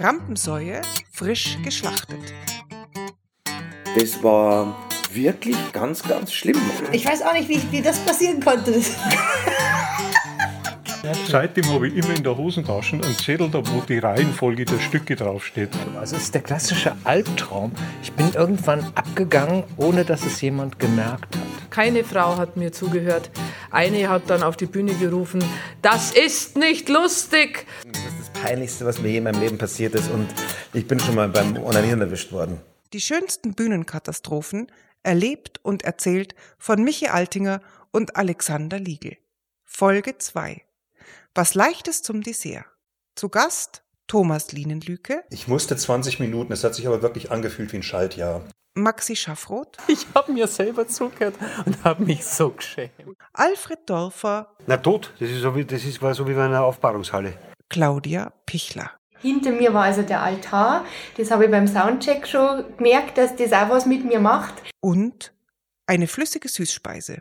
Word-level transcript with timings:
Rampensäue 0.00 0.80
frisch 1.12 1.58
geschlachtet. 1.62 2.32
Das 3.98 4.22
war 4.22 4.88
wirklich 5.12 5.56
ganz, 5.72 6.02
ganz 6.02 6.32
schlimm. 6.32 6.56
Ich 6.90 7.04
weiß 7.04 7.20
auch 7.20 7.34
nicht, 7.34 7.50
wie, 7.50 7.60
wie 7.70 7.82
das 7.82 7.98
passieren 7.98 8.40
konnte. 8.42 8.80
Seitdem 11.28 11.66
habe 11.72 11.88
ich 11.88 11.96
immer 11.96 12.14
in 12.16 12.22
der 12.22 12.36
Hosentasche 12.36 12.96
einen 12.96 13.16
Zettel, 13.16 13.50
da 13.50 13.58
wo 13.66 13.80
die 13.80 13.98
Reihenfolge 13.98 14.64
der 14.64 14.78
Stücke 14.80 15.16
draufsteht. 15.16 15.70
Also 15.98 16.16
es 16.16 16.24
ist 16.24 16.34
der 16.34 16.42
klassische 16.42 16.94
Albtraum. 17.04 17.72
Ich 18.02 18.12
bin 18.12 18.32
irgendwann 18.32 18.84
abgegangen, 18.94 19.64
ohne 19.76 20.04
dass 20.04 20.24
es 20.24 20.40
jemand 20.40 20.78
gemerkt 20.78 21.36
hat. 21.36 21.70
Keine 21.70 22.04
Frau 22.04 22.36
hat 22.36 22.56
mir 22.56 22.72
zugehört. 22.72 23.30
Eine 23.70 24.08
hat 24.08 24.22
dann 24.28 24.42
auf 24.42 24.56
die 24.56 24.66
Bühne 24.66 24.94
gerufen, 24.94 25.44
das 25.82 26.12
ist 26.12 26.56
nicht 26.56 26.88
lustig. 26.88 27.66
Das 28.40 28.44
ist 28.44 28.48
das 28.48 28.50
Peinlichste, 28.50 28.86
was 28.86 28.98
mir 29.00 29.10
je 29.10 29.18
in 29.18 29.24
meinem 29.24 29.40
Leben 29.40 29.58
passiert 29.58 29.94
ist. 29.94 30.10
Und 30.10 30.28
ich 30.72 30.86
bin 30.86 30.98
schon 30.98 31.14
mal 31.14 31.28
beim 31.28 31.56
Onanieren 31.62 32.00
erwischt 32.00 32.32
worden. 32.32 32.60
Die 32.92 33.00
schönsten 33.00 33.54
Bühnenkatastrophen 33.54 34.72
erlebt 35.02 35.60
und 35.62 35.82
erzählt 35.84 36.34
von 36.58 36.82
Michi 36.82 37.08
Altinger 37.08 37.60
und 37.90 38.16
Alexander 38.16 38.78
Liegel. 38.78 39.18
Folge 39.64 40.16
2. 40.16 40.62
Was 41.34 41.54
Leichtes 41.54 42.02
zum 42.02 42.22
Dessert. 42.22 42.64
Zu 43.14 43.28
Gast 43.28 43.82
Thomas 44.06 44.52
Lienenlüke, 44.52 45.22
Ich 45.30 45.46
musste 45.46 45.76
20 45.76 46.18
Minuten, 46.18 46.52
es 46.52 46.64
hat 46.64 46.74
sich 46.74 46.86
aber 46.86 47.02
wirklich 47.02 47.30
angefühlt 47.30 47.72
wie 47.72 47.76
ein 47.76 47.82
Schaltjahr. 47.82 48.42
Maxi 48.74 49.14
Schaffroth, 49.16 49.76
Ich 49.86 50.06
habe 50.14 50.32
mir 50.32 50.48
selber 50.48 50.88
zugehört 50.88 51.34
und 51.66 51.84
habe 51.84 52.04
mich 52.04 52.24
so 52.24 52.50
geschämt. 52.50 52.90
Alfred 53.32 53.78
Dorfer, 53.86 54.56
Na 54.66 54.78
tot, 54.78 55.12
das 55.20 55.28
ist 55.30 55.42
so 55.42 55.54
wie, 55.54 55.64
das 55.64 55.84
ist, 55.84 56.00
war 56.02 56.14
so 56.14 56.26
wie 56.26 56.34
bei 56.34 56.44
einer 56.46 56.64
Aufbahrungshalle. 56.64 57.34
Claudia 57.70 58.32
Pichler. 58.44 58.90
Hinter 59.22 59.52
mir 59.52 59.72
war 59.72 59.84
also 59.84 60.02
der 60.02 60.22
Altar. 60.22 60.84
Das 61.16 61.30
habe 61.30 61.44
ich 61.44 61.50
beim 61.50 61.66
Soundcheck 61.68 62.26
schon 62.26 62.64
gemerkt, 62.76 63.16
dass 63.16 63.36
das 63.36 63.52
auch 63.52 63.70
was 63.70 63.86
mit 63.86 64.04
mir 64.04 64.20
macht. 64.20 64.54
und 64.80 65.32
eine 65.86 66.06
flüssige 66.06 66.48
Süßspeise. 66.48 67.18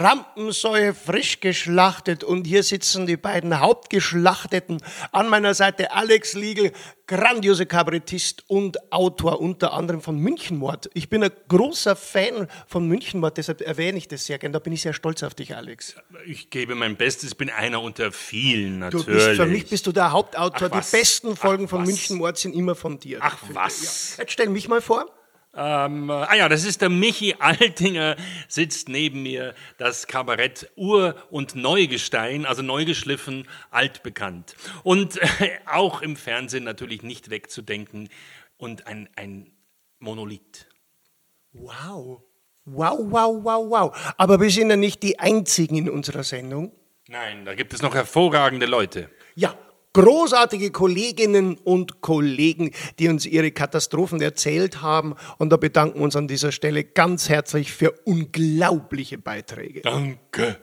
Rampensäue 0.00 0.94
frisch 0.94 1.40
geschlachtet 1.40 2.22
und 2.22 2.46
hier 2.46 2.62
sitzen 2.62 3.06
die 3.06 3.16
beiden 3.16 3.58
Hauptgeschlachteten. 3.60 4.80
An 5.12 5.28
meiner 5.28 5.54
Seite 5.54 5.92
Alex 5.92 6.34
Liegel, 6.34 6.72
grandiose 7.06 7.66
Kabarettist 7.66 8.44
und 8.48 8.92
Autor 8.92 9.40
unter 9.40 9.72
anderem 9.72 10.00
von 10.00 10.18
Münchenmord. 10.18 10.88
Ich 10.94 11.08
bin 11.08 11.24
ein 11.24 11.32
großer 11.48 11.96
Fan 11.96 12.48
von 12.66 12.86
Münchenmord, 12.86 13.36
deshalb 13.36 13.60
erwähne 13.60 13.98
ich 13.98 14.06
das 14.06 14.26
sehr 14.26 14.38
gern. 14.38 14.52
Da 14.52 14.60
bin 14.60 14.72
ich 14.72 14.82
sehr 14.82 14.92
stolz 14.92 15.22
auf 15.22 15.34
dich, 15.34 15.56
Alex. 15.56 15.96
Ich 16.26 16.50
gebe 16.50 16.74
mein 16.74 16.96
Bestes, 16.96 17.34
bin 17.34 17.50
einer 17.50 17.82
unter 17.82 18.12
vielen 18.12 18.80
Du 18.90 18.98
natürlich. 18.98 19.06
bist, 19.06 19.36
für 19.36 19.46
mich 19.46 19.68
bist 19.68 19.86
du 19.86 19.92
der 19.92 20.12
Hauptautor. 20.12 20.68
Ach, 20.72 20.80
die 20.80 20.96
besten 20.96 21.34
Folgen 21.34 21.64
Ach, 21.64 21.70
von 21.70 21.80
was? 21.82 21.88
Münchenmord 21.88 22.38
sind 22.38 22.54
immer 22.54 22.74
von 22.74 23.00
dir. 23.00 23.18
Ach 23.20 23.38
was. 23.52 24.16
Jetzt 24.18 24.32
stell 24.32 24.48
mich 24.48 24.68
mal 24.68 24.80
vor. 24.80 25.06
Ähm, 25.54 26.10
äh, 26.10 26.12
ah 26.12 26.34
ja, 26.34 26.48
das 26.48 26.64
ist 26.64 26.82
der 26.82 26.88
Michi 26.88 27.34
Altinger, 27.38 28.16
sitzt 28.48 28.88
neben 28.88 29.22
mir. 29.22 29.54
Das 29.78 30.06
Kabarett 30.06 30.70
Ur- 30.76 31.14
und 31.30 31.54
Neugestein, 31.54 32.46
also 32.46 32.62
neu 32.62 32.84
geschliffen, 32.84 33.48
altbekannt. 33.70 34.54
Und 34.82 35.16
äh, 35.16 35.58
auch 35.66 36.02
im 36.02 36.16
Fernsehen 36.16 36.64
natürlich 36.64 37.02
nicht 37.02 37.30
wegzudenken. 37.30 38.08
Und 38.56 38.86
ein, 38.86 39.08
ein 39.16 39.52
Monolith. 39.98 40.68
Wow. 41.52 42.22
Wow, 42.64 42.98
wow, 43.00 43.44
wow, 43.44 43.70
wow. 43.70 44.14
Aber 44.18 44.40
wir 44.40 44.50
sind 44.50 44.68
ja 44.68 44.76
nicht 44.76 45.02
die 45.02 45.18
Einzigen 45.18 45.76
in 45.76 45.88
unserer 45.88 46.22
Sendung. 46.22 46.72
Nein, 47.08 47.46
da 47.46 47.54
gibt 47.54 47.72
es 47.72 47.80
noch 47.80 47.94
hervorragende 47.94 48.66
Leute. 48.66 49.08
Ja, 49.34 49.56
großartige 49.98 50.70
Kolleginnen 50.70 51.56
und 51.56 52.00
Kollegen, 52.00 52.70
die 53.00 53.08
uns 53.08 53.26
ihre 53.26 53.50
Katastrophen 53.50 54.20
erzählt 54.20 54.80
haben. 54.80 55.14
Und 55.38 55.50
da 55.50 55.56
bedanken 55.56 55.98
wir 55.98 56.04
uns 56.04 56.14
an 56.14 56.28
dieser 56.28 56.52
Stelle 56.52 56.84
ganz 56.84 57.28
herzlich 57.28 57.72
für 57.72 57.92
unglaubliche 58.04 59.18
Beiträge. 59.18 59.80
Danke. 59.80 60.58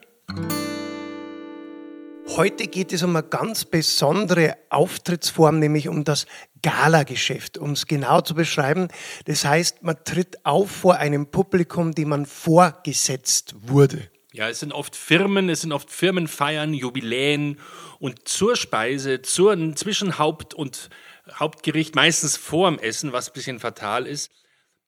Heute 2.37 2.67
geht 2.67 2.93
es 2.93 3.03
um 3.03 3.15
eine 3.15 3.27
ganz 3.27 3.65
besondere 3.65 4.55
Auftrittsform, 4.69 5.59
nämlich 5.59 5.89
um 5.89 6.03
das 6.05 6.25
Galageschäft. 6.63 7.57
Um 7.57 7.71
es 7.71 7.85
genau 7.85 8.21
zu 8.21 8.35
beschreiben, 8.35 8.87
das 9.25 9.45
heißt, 9.45 9.83
man 9.83 9.97
tritt 10.05 10.45
auf 10.45 10.71
vor 10.71 10.95
einem 10.95 11.27
Publikum, 11.27 11.93
dem 11.93 12.09
man 12.09 12.25
vorgesetzt 12.25 13.53
wurde. 13.59 14.09
Ja, 14.35 14.49
es 14.49 14.59
sind 14.59 14.73
oft 14.73 14.97
Firmen, 14.97 15.47
es 15.47 15.61
sind 15.61 15.71
oft 15.71 15.89
Firmenfeiern, 15.89 16.73
Jubiläen 16.73 17.57
und 17.99 18.27
zur 18.27 18.57
Speise, 18.57 19.21
zur, 19.21 19.55
zwischen 19.75 20.19
Haupt- 20.19 20.53
und 20.53 20.89
Hauptgericht, 21.31 21.95
meistens 21.95 22.35
vorm 22.35 22.77
Essen, 22.77 23.13
was 23.13 23.29
ein 23.29 23.33
bisschen 23.33 23.59
fatal 23.61 24.05
ist, 24.05 24.33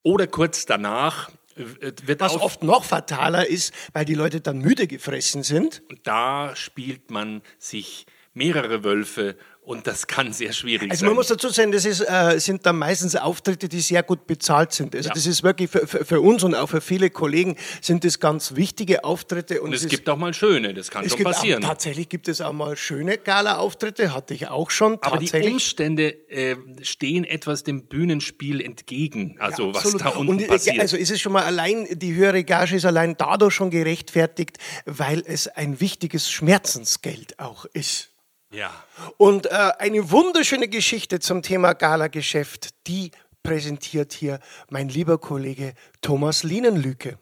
oder 0.04 0.28
kurz 0.28 0.66
danach 0.66 1.30
äh, 1.56 1.94
wird 2.04 2.20
Was 2.20 2.36
oft 2.36 2.62
noch 2.62 2.84
fataler 2.84 3.48
ist, 3.48 3.74
weil 3.94 4.04
die 4.04 4.16
Leute 4.16 4.42
dann 4.42 4.60
müde 4.60 4.86
gefressen 4.86 5.44
sind. 5.44 5.82
da 6.04 6.54
spielt 6.58 7.10
man 7.10 7.42
sich 7.58 8.06
mehrere 8.34 8.84
Wölfe 8.84 9.38
und 9.68 9.86
das 9.86 10.08
kann 10.08 10.32
sehr 10.32 10.54
schwierig 10.54 10.90
Also 10.92 11.02
sein. 11.02 11.08
man 11.08 11.16
muss 11.18 11.28
dazu 11.28 11.50
sagen, 11.50 11.74
das 11.74 11.84
ist, 11.84 12.00
äh, 12.00 12.40
sind 12.40 12.66
dann 12.66 12.78
meistens 12.78 13.18
Auftritte, 13.18 13.68
die 13.68 13.82
sehr 13.82 14.02
gut 14.02 14.26
bezahlt 14.26 14.72
sind. 14.72 14.96
Also 14.96 15.10
Ja. 15.10 15.14
das 15.14 15.26
ist 15.26 15.44
wirklich 15.44 15.70
für, 15.70 15.86
für, 15.86 16.06
für 16.06 16.22
uns 16.22 16.44
und 16.46 16.56
auch 16.56 16.68
für 16.70 16.80
viele 16.80 17.10
Kollegen 17.10 17.58
sind 17.82 18.06
das 18.06 18.22
ganz 18.22 18.56
wichtige 18.56 19.04
Auftritte. 19.04 19.60
Und, 19.62 19.68
und 19.70 19.74
es 19.74 19.84
ist- 19.84 19.90
gibt 19.90 20.08
auch 20.08 20.16
mal 20.18 20.34
schöne, 20.34 20.74
das 20.74 20.90
kann 20.90 21.04
es 21.04 21.12
schon 21.12 21.18
gibt 21.18 21.30
passieren. 21.32 21.64
Auch, 21.66 21.68
tatsächlich 21.68 22.08
gibt 22.08 22.30
es 22.30 22.40
auch 22.40 22.54
mal 22.54 22.78
schöne 22.78 23.18
Gala-Auftritte, 23.18 24.14
hatte 24.14 24.34
ich 24.34 24.48
auch 24.48 24.72
schon. 24.72 25.00
Aber 25.02 25.18
die. 25.18 25.30
Umstände 25.52 26.12
äh, 26.30 26.56
stehen 26.82 27.26
etwas 27.26 27.64
dem 27.64 27.88
Bühnenspiel 27.88 28.62
entgegen, 28.62 29.36
also 29.40 29.74
was 29.74 29.84
Absolut. 29.84 30.02
da 30.02 30.10
unten 30.12 30.32
und, 30.32 30.42
äh, 30.44 30.48
passiert. 30.48 30.80
Also 30.80 30.96
ist 30.96 31.12
es 31.12 31.20
schon 31.20 31.34
mal 31.34 31.44
allein, 31.44 31.88
die 31.92 32.14
höhere 32.16 32.46
Gage 32.46 32.78
ist 32.78 32.86
allein 32.86 33.16
dadurch 33.18 33.54
schon 33.54 33.70
gerechtfertigt, 33.70 34.60
weil 34.86 35.24
es 35.26 35.50
ein 35.50 35.82
wichtiges 35.82 36.32
Schmerzensgeld 36.32 37.38
auch 37.40 37.66
ist. 37.74 38.12
Ja. 38.52 38.72
Und 39.18 39.48
äh, 39.48 39.50
eine 39.80 40.12
wunderschöne 40.12 40.68
Geschichte 40.68 41.20
zum 41.20 41.42
Thema 41.42 41.74
Galageschäft, 41.74 42.70
die 42.88 43.12
präsentiert 43.44 44.14
hier 44.14 44.40
mein 44.70 44.90
lieber 44.90 45.18
Kollege 45.18 45.74
Thomas 46.02 46.44
Lienenlüke. 46.44 47.18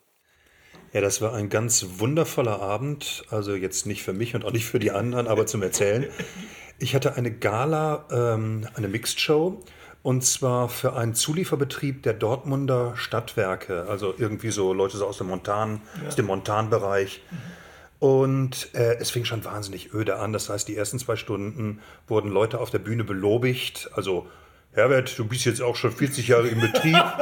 Ja, 0.94 1.02
das 1.02 1.22
war 1.22 1.34
ein 1.34 1.50
ganz 1.50 1.86
wundervoller 1.98 2.62
Abend. 2.62 3.26
Also 3.30 3.54
jetzt 3.54 3.86
nicht 3.86 4.02
für 4.02 4.14
mich 4.14 4.34
und 4.34 4.46
auch 4.46 4.54
nicht 4.54 4.66
für 4.66 4.80
die 4.80 4.92
anderen, 4.92 5.28
aber 5.28 5.46
zum 5.46 5.62
Erzählen. 5.62 6.08
Ich 6.80 6.96
hatte 6.96 7.16
eine 7.16 7.32
Gala, 7.32 8.06
ähm, 8.12 8.68
eine 8.76 8.88
Mixed 8.88 9.20
Show. 9.20 9.62
Und 10.04 10.24
zwar 10.24 10.70
für 10.70 10.94
einen 10.94 11.16
Zulieferbetrieb 11.16 12.04
der 12.04 12.14
Dortmunder 12.14 12.96
Stadtwerke. 12.96 13.88
Also 13.90 14.14
irgendwie 14.18 14.52
so 14.52 14.72
Leute 14.72 14.98
so 14.98 15.06
aus 15.06 15.18
dem 15.18 15.28
Montan, 15.28 15.82
aus 16.08 16.16
dem 16.16 16.28
Montanbereich. 16.28 17.22
Und 18.06 18.70
äh, 18.76 18.98
es 19.00 19.10
fing 19.10 19.26
schon 19.26 19.44
wahnsinnig 19.46 19.92
öde 19.92 20.18
an. 20.18 20.32
Das 20.32 20.48
heißt, 20.48 20.68
die 20.68 20.78
ersten 20.78 21.00
zwei 21.00 21.16
Stunden 21.16 21.80
wurden 22.08 22.30
Leute 22.30 22.60
auf 22.60 22.70
der 22.70 22.78
Bühne 22.78 23.04
belobigt. 23.04 23.90
Also, 23.96 24.28
Herbert, 24.74 25.18
du 25.18 25.26
bist 25.26 25.46
jetzt 25.46 25.60
auch 25.60 25.76
schon 25.76 25.92
40 25.92 26.28
Jahre 26.28 26.48
im 26.48 26.62
Betrieb. 26.62 27.04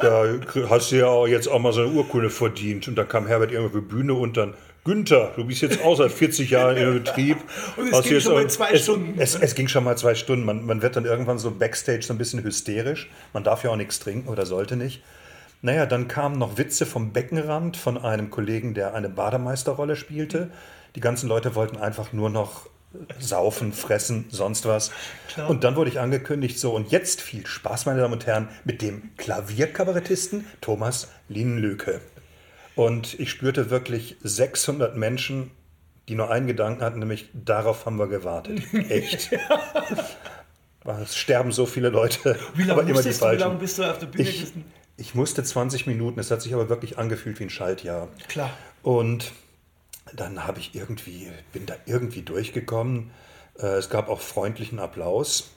Da 0.00 0.24
hast 0.70 0.92
du 0.92 0.96
ja 0.96 1.08
auch 1.08 1.26
jetzt 1.26 1.46
auch 1.46 1.58
mal 1.58 1.74
so 1.74 1.82
eine 1.82 1.90
Urkunde 1.90 2.30
verdient. 2.30 2.88
Und 2.88 2.94
dann 2.94 3.06
kam 3.06 3.26
Herbert 3.26 3.52
irgendwo 3.52 3.76
auf 3.76 3.84
die 3.84 3.94
Bühne 3.94 4.14
und 4.14 4.38
dann, 4.38 4.54
Günther, 4.82 5.32
du 5.36 5.44
bist 5.44 5.60
jetzt 5.60 5.84
auch 5.84 5.94
seit 5.94 6.10
40 6.10 6.48
Jahren 6.48 6.78
im 6.78 6.94
Betrieb. 6.94 7.36
Und 7.76 7.92
es 7.92 8.02
ging 8.02 8.18
schon 8.18 8.32
mal 8.32 8.48
zwei 8.48 8.70
es, 8.70 8.84
Stunden. 8.84 9.20
Es, 9.20 9.34
es 9.34 9.54
ging 9.54 9.68
schon 9.68 9.84
mal 9.84 9.98
zwei 9.98 10.14
Stunden. 10.14 10.46
Man, 10.46 10.64
man 10.64 10.80
wird 10.80 10.96
dann 10.96 11.04
irgendwann 11.04 11.38
so 11.38 11.50
backstage 11.50 12.00
so 12.00 12.14
ein 12.14 12.18
bisschen 12.18 12.42
hysterisch. 12.42 13.10
Man 13.34 13.44
darf 13.44 13.62
ja 13.62 13.68
auch 13.68 13.76
nichts 13.76 13.98
trinken 13.98 14.30
oder 14.30 14.46
sollte 14.46 14.76
nicht. 14.76 15.02
Naja, 15.62 15.86
dann 15.86 16.08
kamen 16.08 16.38
noch 16.38 16.56
Witze 16.56 16.86
vom 16.86 17.12
Beckenrand 17.12 17.76
von 17.76 17.98
einem 17.98 18.30
Kollegen, 18.30 18.74
der 18.74 18.94
eine 18.94 19.08
Bademeisterrolle 19.08 19.94
spielte. 19.96 20.50
Die 20.94 21.00
ganzen 21.00 21.28
Leute 21.28 21.54
wollten 21.54 21.76
einfach 21.76 22.12
nur 22.12 22.30
noch 22.30 22.66
saufen, 23.18 23.72
fressen, 23.72 24.26
sonst 24.30 24.66
was. 24.66 24.90
Und 25.48 25.62
dann 25.62 25.76
wurde 25.76 25.90
ich 25.90 26.00
angekündigt, 26.00 26.58
so 26.58 26.74
und 26.74 26.90
jetzt 26.90 27.20
viel 27.20 27.46
Spaß, 27.46 27.86
meine 27.86 28.00
Damen 28.00 28.14
und 28.14 28.26
Herren, 28.26 28.48
mit 28.64 28.82
dem 28.82 29.10
Klavierkabarettisten 29.16 30.44
Thomas 30.60 31.08
Lienenlöke. 31.28 32.00
Und 32.74 33.18
ich 33.20 33.30
spürte 33.30 33.70
wirklich 33.70 34.16
600 34.22 34.96
Menschen, 34.96 35.50
die 36.08 36.14
nur 36.14 36.30
einen 36.30 36.46
Gedanken 36.46 36.82
hatten, 36.82 36.98
nämlich 36.98 37.28
darauf 37.32 37.86
haben 37.86 37.98
wir 37.98 38.08
gewartet. 38.08 38.62
Echt. 38.88 39.30
Es 41.02 41.16
sterben 41.16 41.52
so 41.52 41.66
viele 41.66 41.90
Leute, 41.90 42.36
Wie 42.54 42.62
lange 42.62 42.80
aber 42.80 42.90
immer 42.90 43.02
die 43.02 43.10
du, 43.10 43.32
wie 43.32 43.36
lange 43.36 43.58
bist 43.58 43.78
du 43.78 43.84
auf 43.84 43.98
der 43.98 44.06
Bühne 44.06 44.28
Ich? 44.28 44.52
Ich 45.00 45.14
musste 45.14 45.42
20 45.42 45.86
Minuten, 45.86 46.20
es 46.20 46.30
hat 46.30 46.42
sich 46.42 46.52
aber 46.54 46.68
wirklich 46.68 46.98
angefühlt 46.98 47.40
wie 47.40 47.44
ein 47.44 47.50
Schaltjahr. 47.50 48.08
Klar. 48.28 48.50
Und 48.82 49.32
dann 50.14 50.46
habe 50.46 50.60
ich 50.60 50.74
irgendwie, 50.74 51.28
bin 51.52 51.66
da 51.66 51.74
irgendwie 51.86 52.22
durchgekommen. 52.22 53.10
Äh, 53.58 53.66
Es 53.78 53.88
gab 53.90 54.08
auch 54.08 54.20
freundlichen 54.20 54.78
Applaus, 54.78 55.50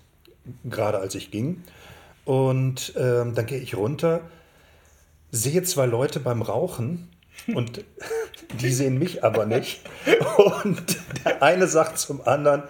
gerade 0.64 1.00
als 1.00 1.16
ich 1.16 1.30
ging. 1.32 1.64
Und 2.26 2.94
ähm, 2.96 3.36
dann 3.36 3.46
gehe 3.46 3.60
ich 3.60 3.76
runter, 3.76 4.22
sehe 5.32 5.64
zwei 5.64 5.86
Leute 5.86 6.20
beim 6.20 6.42
Rauchen 6.42 7.10
und 7.54 7.84
Die 8.62 8.72
sehen 8.72 9.00
mich 9.00 9.24
aber 9.24 9.46
nicht. 9.46 9.82
Und 10.64 10.98
der 11.26 11.42
eine 11.42 11.68
sagt 11.68 11.98
zum 11.98 12.26
anderen, 12.28 12.64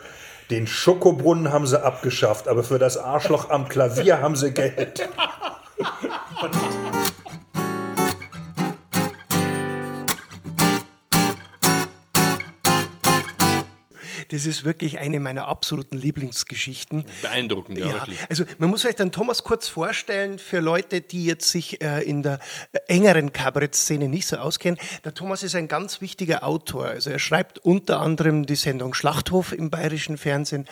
den 0.49 0.67
Schokobrunnen 0.67 1.51
haben 1.51 1.67
sie 1.67 1.83
abgeschafft, 1.83 2.47
aber 2.47 2.63
für 2.63 2.79
das 2.79 2.97
Arschloch 2.97 3.49
am 3.49 3.67
Klavier 3.67 4.21
haben 4.21 4.35
sie 4.35 4.51
Geld. 4.51 5.09
Das 14.33 14.47
ist 14.47 14.63
wirklich 14.63 14.97
eine 14.97 15.19
meiner 15.19 15.47
absoluten 15.47 15.95
Lieblingsgeschichten. 15.95 17.05
Beeindruckend, 17.21 17.77
ja, 17.77 17.85
Ja, 17.85 17.93
wirklich. 17.93 18.17
also 18.29 18.45
man 18.57 18.71
muss 18.71 18.81
vielleicht 18.81 18.97
den 18.97 19.11
Thomas 19.11 19.43
kurz 19.43 19.67
vorstellen 19.67 20.39
für 20.39 20.59
Leute, 20.59 21.01
die 21.01 21.25
jetzt 21.25 21.51
sich 21.51 21.83
äh, 21.83 22.01
in 22.01 22.23
der 22.23 22.39
äh, 22.71 22.79
engeren 22.87 23.31
Kabarettszene 23.31 24.09
nicht 24.09 24.25
so 24.25 24.37
auskennen. 24.37 24.79
Der 25.05 25.13
Thomas 25.13 25.43
ist 25.43 25.53
ein 25.53 25.67
ganz 25.67 26.01
wichtiger 26.01 26.43
Autor. 26.43 26.85
Also 26.87 27.11
er 27.11 27.19
schreibt 27.19 27.59
unter 27.59 27.99
anderem 28.01 28.47
die 28.47 28.55
Sendung 28.55 28.95
Schlachthof 28.95 29.51
im 29.53 29.69
bayerischen 29.69 30.17
Fernsehen. 30.17 30.67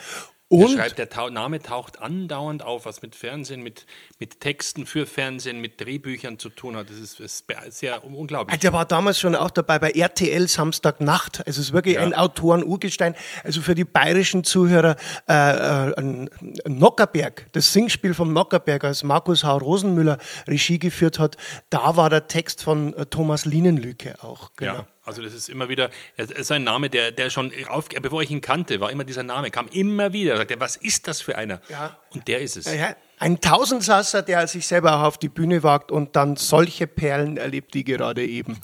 Er 0.52 0.58
Und 0.58 0.72
schreibt, 0.76 0.98
der 0.98 1.08
Tau 1.08 1.30
Name 1.30 1.60
taucht 1.62 2.02
andauernd 2.02 2.62
auf, 2.62 2.84
was 2.84 3.00
mit 3.00 3.16
Fernsehen, 3.16 3.62
mit, 3.62 3.86
mit 4.18 4.40
Texten 4.40 4.84
für 4.84 5.06
Fernsehen, 5.06 5.60
mit 5.62 5.80
Drehbüchern 5.80 6.38
zu 6.38 6.50
tun 6.50 6.76
hat. 6.76 6.90
Das 6.90 6.98
ist, 6.98 7.20
ist 7.20 7.46
sehr 7.70 8.04
unglaublich. 8.04 8.60
der 8.60 8.74
war 8.74 8.84
damals 8.84 9.18
schon 9.18 9.34
auch 9.34 9.50
dabei 9.50 9.78
bei 9.78 9.90
RTL 9.92 10.46
Samstagnacht. 10.46 11.38
Also 11.46 11.60
es 11.62 11.68
ist 11.68 11.72
wirklich 11.72 11.94
Ja. 11.94 12.02
ein 12.02 12.12
Autoren-Urgestein. 12.12 13.14
Also 13.44 13.62
für 13.62 13.74
die 13.74 13.84
bayerischen 13.84 14.44
Zuhörer 14.44 14.96
äh, 15.26 15.90
äh, 15.90 16.26
Nockerberg, 16.66 17.46
das 17.52 17.72
Singspiel 17.72 18.12
vom 18.12 18.32
Nockerberg, 18.34 18.84
als 18.84 19.02
Markus 19.04 19.44
H. 19.44 19.52
Rosenmüller 19.56 20.18
Regie 20.46 20.78
geführt 20.78 21.18
hat, 21.18 21.36
da 21.70 21.96
war 21.96 22.10
der 22.10 22.28
Text 22.28 22.62
von 22.62 22.92
äh, 22.94 23.06
Thomas 23.06 23.46
Lienenlücke 23.46 24.22
auch. 24.22 24.50
Genau. 24.56 24.74
Ja, 24.74 24.86
also 25.04 25.20
das 25.20 25.34
ist 25.34 25.48
immer 25.48 25.68
wieder, 25.68 25.90
es 26.16 26.30
ist 26.30 26.52
ein 26.52 26.62
Name, 26.62 26.88
der, 26.88 27.10
der 27.10 27.28
schon 27.28 27.50
auf, 27.68 27.88
bevor 27.88 28.22
ich 28.22 28.30
ihn 28.30 28.40
kannte, 28.40 28.80
war 28.80 28.92
immer 28.92 29.02
dieser 29.02 29.24
Name, 29.24 29.50
kam 29.50 29.66
immer 29.68 30.12
wieder. 30.12 30.36
Sagt 30.36 30.52
er, 30.52 30.60
was 30.60 30.76
ist 30.76 31.08
das 31.08 31.20
für 31.20 31.36
einer? 31.36 31.60
Ja. 31.68 31.98
Und 32.10 32.28
der 32.28 32.40
ist 32.40 32.56
es. 32.56 32.72
Ja. 32.72 32.94
Ein 33.18 33.40
Tausendsasser, 33.40 34.22
der 34.22 34.46
sich 34.46 34.64
selber 34.64 34.96
auch 34.96 35.02
auf 35.02 35.18
die 35.18 35.28
Bühne 35.28 35.64
wagt 35.64 35.90
und 35.90 36.14
dann 36.14 36.36
solche 36.36 36.86
Perlen 36.86 37.36
erlebt 37.36 37.74
wie 37.74 37.82
gerade 37.82 38.24
eben. 38.24 38.60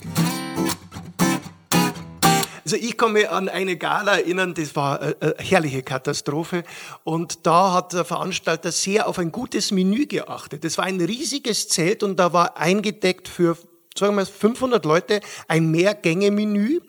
Also 2.63 2.77
ich 2.77 2.97
kann 2.97 3.13
mich 3.13 3.29
an 3.29 3.49
eine 3.49 3.77
Gala 3.77 4.19
erinnern, 4.19 4.53
das 4.53 4.75
war 4.75 5.01
eine 5.01 5.35
herrliche 5.39 5.81
Katastrophe. 5.81 6.63
Und 7.03 7.47
da 7.47 7.73
hat 7.73 7.93
der 7.93 8.05
Veranstalter 8.05 8.71
sehr 8.71 9.07
auf 9.07 9.17
ein 9.19 9.31
gutes 9.31 9.71
Menü 9.71 10.05
geachtet. 10.05 10.63
Das 10.63 10.77
war 10.77 10.85
ein 10.85 11.01
riesiges 11.01 11.67
Zelt 11.67 12.03
und 12.03 12.17
da 12.17 12.31
war 12.31 12.57
eingedeckt 12.57 13.27
für 13.27 13.57
sagen 13.97 14.13
wir 14.13 14.17
mal 14.17 14.25
500 14.25 14.85
Leute 14.85 15.19
ein 15.47 15.71
Mehrgänge-Menü 15.71 16.79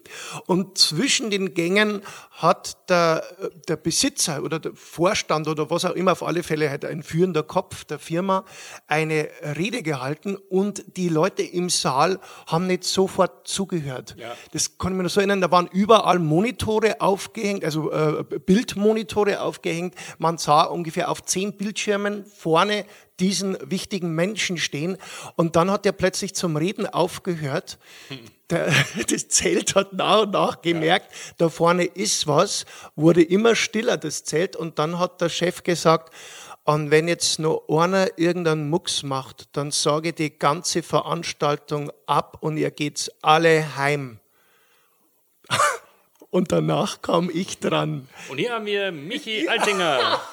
und 0.47 0.79
zwischen 0.79 1.31
den 1.31 1.55
Gängen 1.55 2.03
hat 2.31 2.89
der, 2.89 3.25
der 3.69 3.77
Besitzer 3.77 4.43
oder 4.43 4.59
der 4.59 4.73
Vorstand 4.75 5.49
oder 5.49 5.71
was 5.71 5.85
auch 5.85 5.95
immer, 5.95 6.13
auf 6.13 6.23
alle 6.23 6.43
Fälle 6.43 6.71
halt 6.71 6.85
ein 6.85 7.03
führender 7.03 7.43
Kopf 7.43 7.85
der 7.85 7.99
Firma, 7.99 8.45
eine 8.87 9.29
Rede 9.43 9.83
gehalten 9.83 10.37
und 10.37 10.97
die 10.97 11.09
Leute 11.09 11.43
im 11.43 11.69
Saal 11.69 12.19
haben 12.47 12.67
nicht 12.67 12.85
sofort 12.85 13.47
zugehört. 13.47 14.17
Das 14.53 14.79
kann 14.79 14.93
ich 14.93 14.97
mir 14.97 15.03
noch 15.03 15.11
so 15.11 15.21
erinnern, 15.21 15.41
da 15.41 15.51
waren 15.51 15.69
überall 15.73 16.19
Monitore 16.19 17.01
aufgehängt, 17.01 17.65
also 17.65 17.91
äh, 17.93 18.25
Bildmonitore 18.25 19.41
aufgehängt. 19.41 19.95
Man 20.19 20.39
sah 20.39 20.63
ungefähr 20.63 21.11
auf 21.11 21.23
zehn 21.23 21.57
Bildschirmen 21.57 22.25
vorne 22.25 22.85
diesen 23.21 23.57
wichtigen 23.69 24.15
Menschen 24.15 24.59
stehen. 24.59 24.97
Und 25.37 25.57
dann 25.57 25.71
hat 25.71 25.87
er 25.87 25.93
plötzlich 25.93 26.35
zum 26.35 26.57
Reden 26.57 26.87
aufgehört. 26.87 27.79
Der, 28.49 28.73
das 29.09 29.29
Zelt 29.29 29.75
hat 29.75 29.93
nach 29.93 30.23
und 30.23 30.33
nach 30.33 30.63
gemerkt, 30.63 31.13
da 31.39 31.49
vorne 31.49 31.85
ist 31.85 32.27
was, 32.27 32.65
wurde 32.97 33.23
immer 33.23 33.55
stiller, 33.55 33.97
das 33.97 34.25
Zelt. 34.25 34.57
Und 34.57 34.79
dann 34.79 34.99
hat 34.99 35.21
der 35.21 35.29
Chef 35.29 35.63
gesagt, 35.63 36.13
und 36.65 36.91
wenn 36.91 37.09
jetzt 37.09 37.39
noch 37.39 37.65
einer 37.69 38.19
irgendeinen 38.19 38.71
Mucks 38.71 39.03
macht, 39.03 39.49
dann 39.57 39.71
sage 39.71 40.13
die 40.13 40.39
ganze 40.39 40.83
Veranstaltung 40.83 41.91
ab 42.07 42.39
und 42.41 42.59
ihr 42.59 42.71
geht's 42.71 43.11
alle 43.23 43.77
heim. 43.77 44.20
Und 46.31 46.53
danach 46.53 47.03
kam 47.03 47.29
ich 47.33 47.59
dran. 47.59 48.07
Und 48.29 48.39
hier 48.39 48.53
haben 48.53 48.67
wir 48.67 48.93
Michi 48.93 49.49
Altinger. 49.49 50.21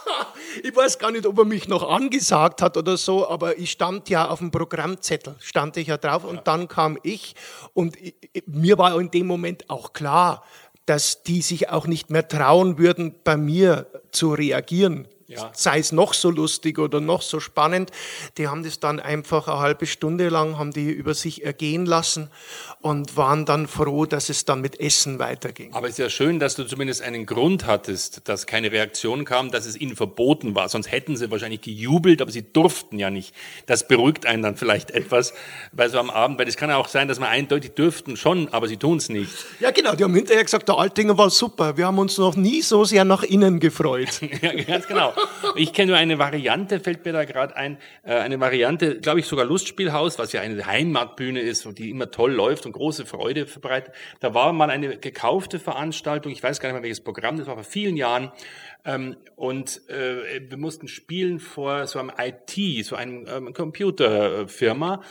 Ich 0.63 0.75
weiß 0.75 0.97
gar 0.97 1.11
nicht, 1.11 1.25
ob 1.25 1.37
er 1.37 1.45
mich 1.45 1.67
noch 1.67 1.87
angesagt 1.87 2.61
hat 2.61 2.77
oder 2.77 2.97
so, 2.97 3.27
aber 3.29 3.57
ich 3.59 3.69
stand 3.71 4.09
ja 4.09 4.27
auf 4.29 4.39
dem 4.39 4.49
Programmzettel, 4.49 5.35
stand 5.39 5.77
ich 5.77 5.87
ja 5.87 5.97
drauf 5.97 6.23
und 6.23 6.47
dann 6.47 6.67
kam 6.67 6.97
ich 7.03 7.35
und 7.73 7.95
ich- 8.01 8.15
mir 8.47 8.77
war 8.77 8.99
in 8.99 9.11
dem 9.11 9.27
Moment 9.27 9.69
auch 9.69 9.93
klar, 9.93 10.43
dass 10.85 11.21
die 11.23 11.41
sich 11.41 11.69
auch 11.69 11.85
nicht 11.85 12.09
mehr 12.09 12.27
trauen 12.27 12.77
würden, 12.79 13.13
bei 13.23 13.37
mir 13.37 13.87
zu 14.11 14.33
reagieren. 14.33 15.07
Ja. 15.29 15.51
Sei 15.53 15.79
es 15.79 15.91
noch 15.91 16.13
so 16.13 16.29
lustig 16.29 16.79
oder 16.79 17.01
noch 17.01 17.21
so 17.21 17.41
spannend. 17.41 17.91
Die 18.37 18.47
haben 18.47 18.63
das 18.63 18.79
dann 18.79 19.01
einfach 19.01 19.49
eine 19.49 19.59
halbe 19.59 19.85
Stunde 19.85 20.29
lang, 20.29 20.57
haben 20.57 20.71
die 20.71 20.89
über 20.89 21.13
sich 21.13 21.43
ergehen 21.43 21.85
lassen 21.85 22.29
und 22.79 23.17
waren 23.17 23.45
dann 23.45 23.67
froh, 23.67 24.05
dass 24.05 24.29
es 24.29 24.45
dann 24.45 24.61
mit 24.61 24.79
Essen 24.79 25.19
weiterging. 25.19 25.73
Aber 25.73 25.87
es 25.87 25.93
ist 25.93 25.99
ja 25.99 26.09
schön, 26.09 26.39
dass 26.39 26.55
du 26.55 26.63
zumindest 26.63 27.01
einen 27.01 27.25
Grund 27.25 27.65
hattest, 27.65 28.29
dass 28.29 28.45
keine 28.45 28.71
Reaktion 28.71 29.25
kam, 29.25 29.51
dass 29.51 29.65
es 29.65 29.75
ihnen 29.75 29.97
verboten 29.97 30.55
war. 30.55 30.69
Sonst 30.69 30.89
hätten 30.91 31.17
sie 31.17 31.29
wahrscheinlich 31.29 31.59
gejubelt, 31.59 32.21
aber 32.21 32.31
sie 32.31 32.43
durften 32.53 32.97
ja 32.97 33.09
nicht. 33.09 33.35
Das 33.65 33.85
beruhigt 33.85 34.25
einen 34.25 34.43
dann 34.43 34.55
vielleicht 34.55 34.91
etwas, 34.91 35.33
weil 35.73 35.89
so 35.89 35.99
am 35.99 36.09
Abend, 36.09 36.39
weil 36.39 36.47
es 36.47 36.55
kann 36.55 36.69
ja 36.69 36.77
auch 36.77 36.87
sein, 36.87 37.09
dass 37.09 37.19
man 37.19 37.27
eindeutig 37.27 37.71
dürften 37.71 38.15
schon, 38.15 38.47
aber 38.53 38.69
sie 38.69 38.77
tun 38.77 38.97
es 38.97 39.09
nicht. 39.09 39.31
Ja, 39.59 39.71
genau, 39.71 39.93
die 39.93 40.05
haben 40.05 40.15
hinterher 40.15 40.45
gesagt, 40.45 40.69
der 40.69 40.77
Altinger 40.77 41.17
war 41.17 41.29
super. 41.29 41.75
Wir 41.75 41.87
haben 41.87 41.99
uns 41.99 42.17
noch 42.17 42.37
nie 42.37 42.61
so 42.61 42.85
sehr 42.85 43.03
nach 43.03 43.23
innen 43.23 43.59
gefreut. 43.59 44.21
Ja, 44.41 44.53
ganz 44.53 44.87
genau. 44.87 45.13
Ich 45.55 45.73
kenne 45.73 45.91
nur 45.91 45.97
eine 45.97 46.19
Variante, 46.19 46.79
fällt 46.79 47.05
mir 47.05 47.13
da 47.13 47.25
gerade 47.25 47.55
ein, 47.55 47.77
äh, 48.03 48.15
eine 48.15 48.39
Variante, 48.39 48.99
glaube 48.99 49.19
ich 49.19 49.25
sogar 49.25 49.45
Lustspielhaus, 49.45 50.19
was 50.19 50.31
ja 50.33 50.41
eine 50.41 50.65
Heimatbühne 50.65 51.39
ist 51.39 51.65
und 51.65 51.79
die 51.79 51.89
immer 51.89 52.11
toll 52.11 52.31
läuft 52.33 52.65
und 52.65 52.73
große 52.73 53.05
Freude 53.05 53.47
verbreitet. 53.47 53.93
Da 54.19 54.33
war 54.33 54.53
mal 54.53 54.69
eine 54.69 54.97
gekaufte 54.97 55.59
Veranstaltung, 55.59 56.31
ich 56.31 56.43
weiß 56.43 56.59
gar 56.59 56.69
nicht 56.69 56.73
mehr 56.75 56.83
welches 56.83 57.01
Programm, 57.01 57.37
das 57.37 57.47
war 57.47 57.55
vor 57.55 57.63
vielen 57.63 57.97
Jahren. 57.97 58.31
Ähm, 58.85 59.17
und 59.35 59.81
äh, 59.89 60.41
wir 60.49 60.57
mussten 60.57 60.87
spielen 60.87 61.39
vor 61.39 61.87
so 61.87 61.99
einem 61.99 62.11
IT, 62.17 62.85
so 62.85 62.95
einem 62.95 63.25
ähm, 63.27 63.53
Computerfirma, 63.53 65.01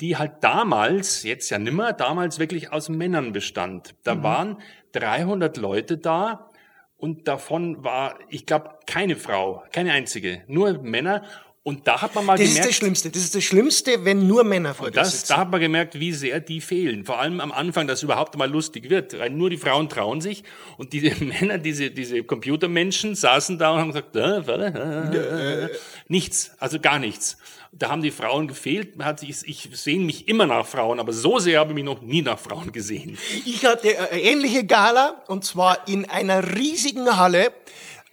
die 0.00 0.16
halt 0.16 0.32
damals, 0.42 1.22
jetzt 1.22 1.50
ja 1.50 1.58
nimmer, 1.58 1.92
damals 1.92 2.38
wirklich 2.38 2.72
aus 2.72 2.88
Männern 2.88 3.32
bestand. 3.32 3.94
Da 4.04 4.14
Mhm. 4.14 4.22
waren 4.22 4.56
300 4.92 5.56
Leute 5.56 5.98
da 5.98 6.50
und 6.96 7.28
davon 7.28 7.84
war, 7.84 8.18
ich 8.28 8.46
glaube, 8.46 8.70
keine 8.86 9.16
Frau, 9.16 9.62
keine 9.72 9.92
einzige, 9.92 10.42
nur 10.48 10.82
Männer. 10.82 11.22
Und 11.62 11.88
da 11.88 12.00
hat 12.00 12.14
man 12.14 12.24
mal 12.24 12.38
Das 12.38 12.46
ist 12.46 12.50
gemerkt, 12.50 12.68
das 12.68 12.76
Schlimmste. 12.76 13.10
Das 13.10 13.22
ist 13.22 13.34
das 13.34 13.42
Schlimmste, 13.42 14.04
wenn 14.04 14.28
nur 14.28 14.44
Männer 14.44 14.72
vor 14.72 14.86
dir 14.86 15.00
das, 15.00 15.10
sitzen. 15.10 15.32
da 15.32 15.38
hat 15.38 15.50
man 15.50 15.60
gemerkt, 15.60 15.98
wie 15.98 16.12
sehr 16.12 16.38
die 16.38 16.60
fehlen. 16.60 17.04
Vor 17.04 17.18
allem 17.18 17.40
am 17.40 17.50
Anfang, 17.50 17.88
dass 17.88 17.98
es 17.98 18.02
überhaupt 18.04 18.36
mal 18.38 18.48
lustig 18.48 18.88
wird. 18.88 19.18
Weil 19.18 19.30
nur 19.30 19.50
die 19.50 19.56
Frauen 19.56 19.88
trauen 19.88 20.20
sich. 20.20 20.44
Und 20.78 20.92
diese 20.92 21.24
Männer, 21.24 21.58
diese, 21.58 21.90
diese 21.90 22.22
Computermenschen 22.22 23.16
saßen 23.16 23.58
da 23.58 23.72
und 23.72 23.80
haben 23.80 23.88
gesagt, 23.88 24.14
äh, 24.14 24.46
warte, 24.46 25.12
äh, 25.12 25.64
äh, 25.64 25.68
nichts, 26.08 26.52
also 26.58 26.78
gar 26.80 26.98
nichts. 26.98 27.36
Da 27.72 27.90
haben 27.90 28.02
die 28.02 28.10
Frauen 28.10 28.48
gefehlt. 28.48 29.02
Hat 29.02 29.20
sich, 29.20 29.46
ich 29.46 29.68
sehe 29.72 29.98
mich 29.98 30.28
immer 30.28 30.46
nach 30.46 30.66
Frauen, 30.66 30.98
aber 31.00 31.12
so 31.12 31.38
sehr 31.38 31.60
habe 31.60 31.70
ich 31.70 31.74
mich 31.74 31.84
noch 31.84 32.00
nie 32.00 32.22
nach 32.22 32.38
Frauen 32.38 32.72
gesehen. 32.72 33.18
Ich 33.44 33.64
hatte 33.66 33.88
eine 34.10 34.20
ähnliche 34.20 34.64
Gala 34.64 35.22
und 35.26 35.44
zwar 35.44 35.86
in 35.88 36.08
einer 36.08 36.56
riesigen 36.56 37.16
Halle, 37.16 37.52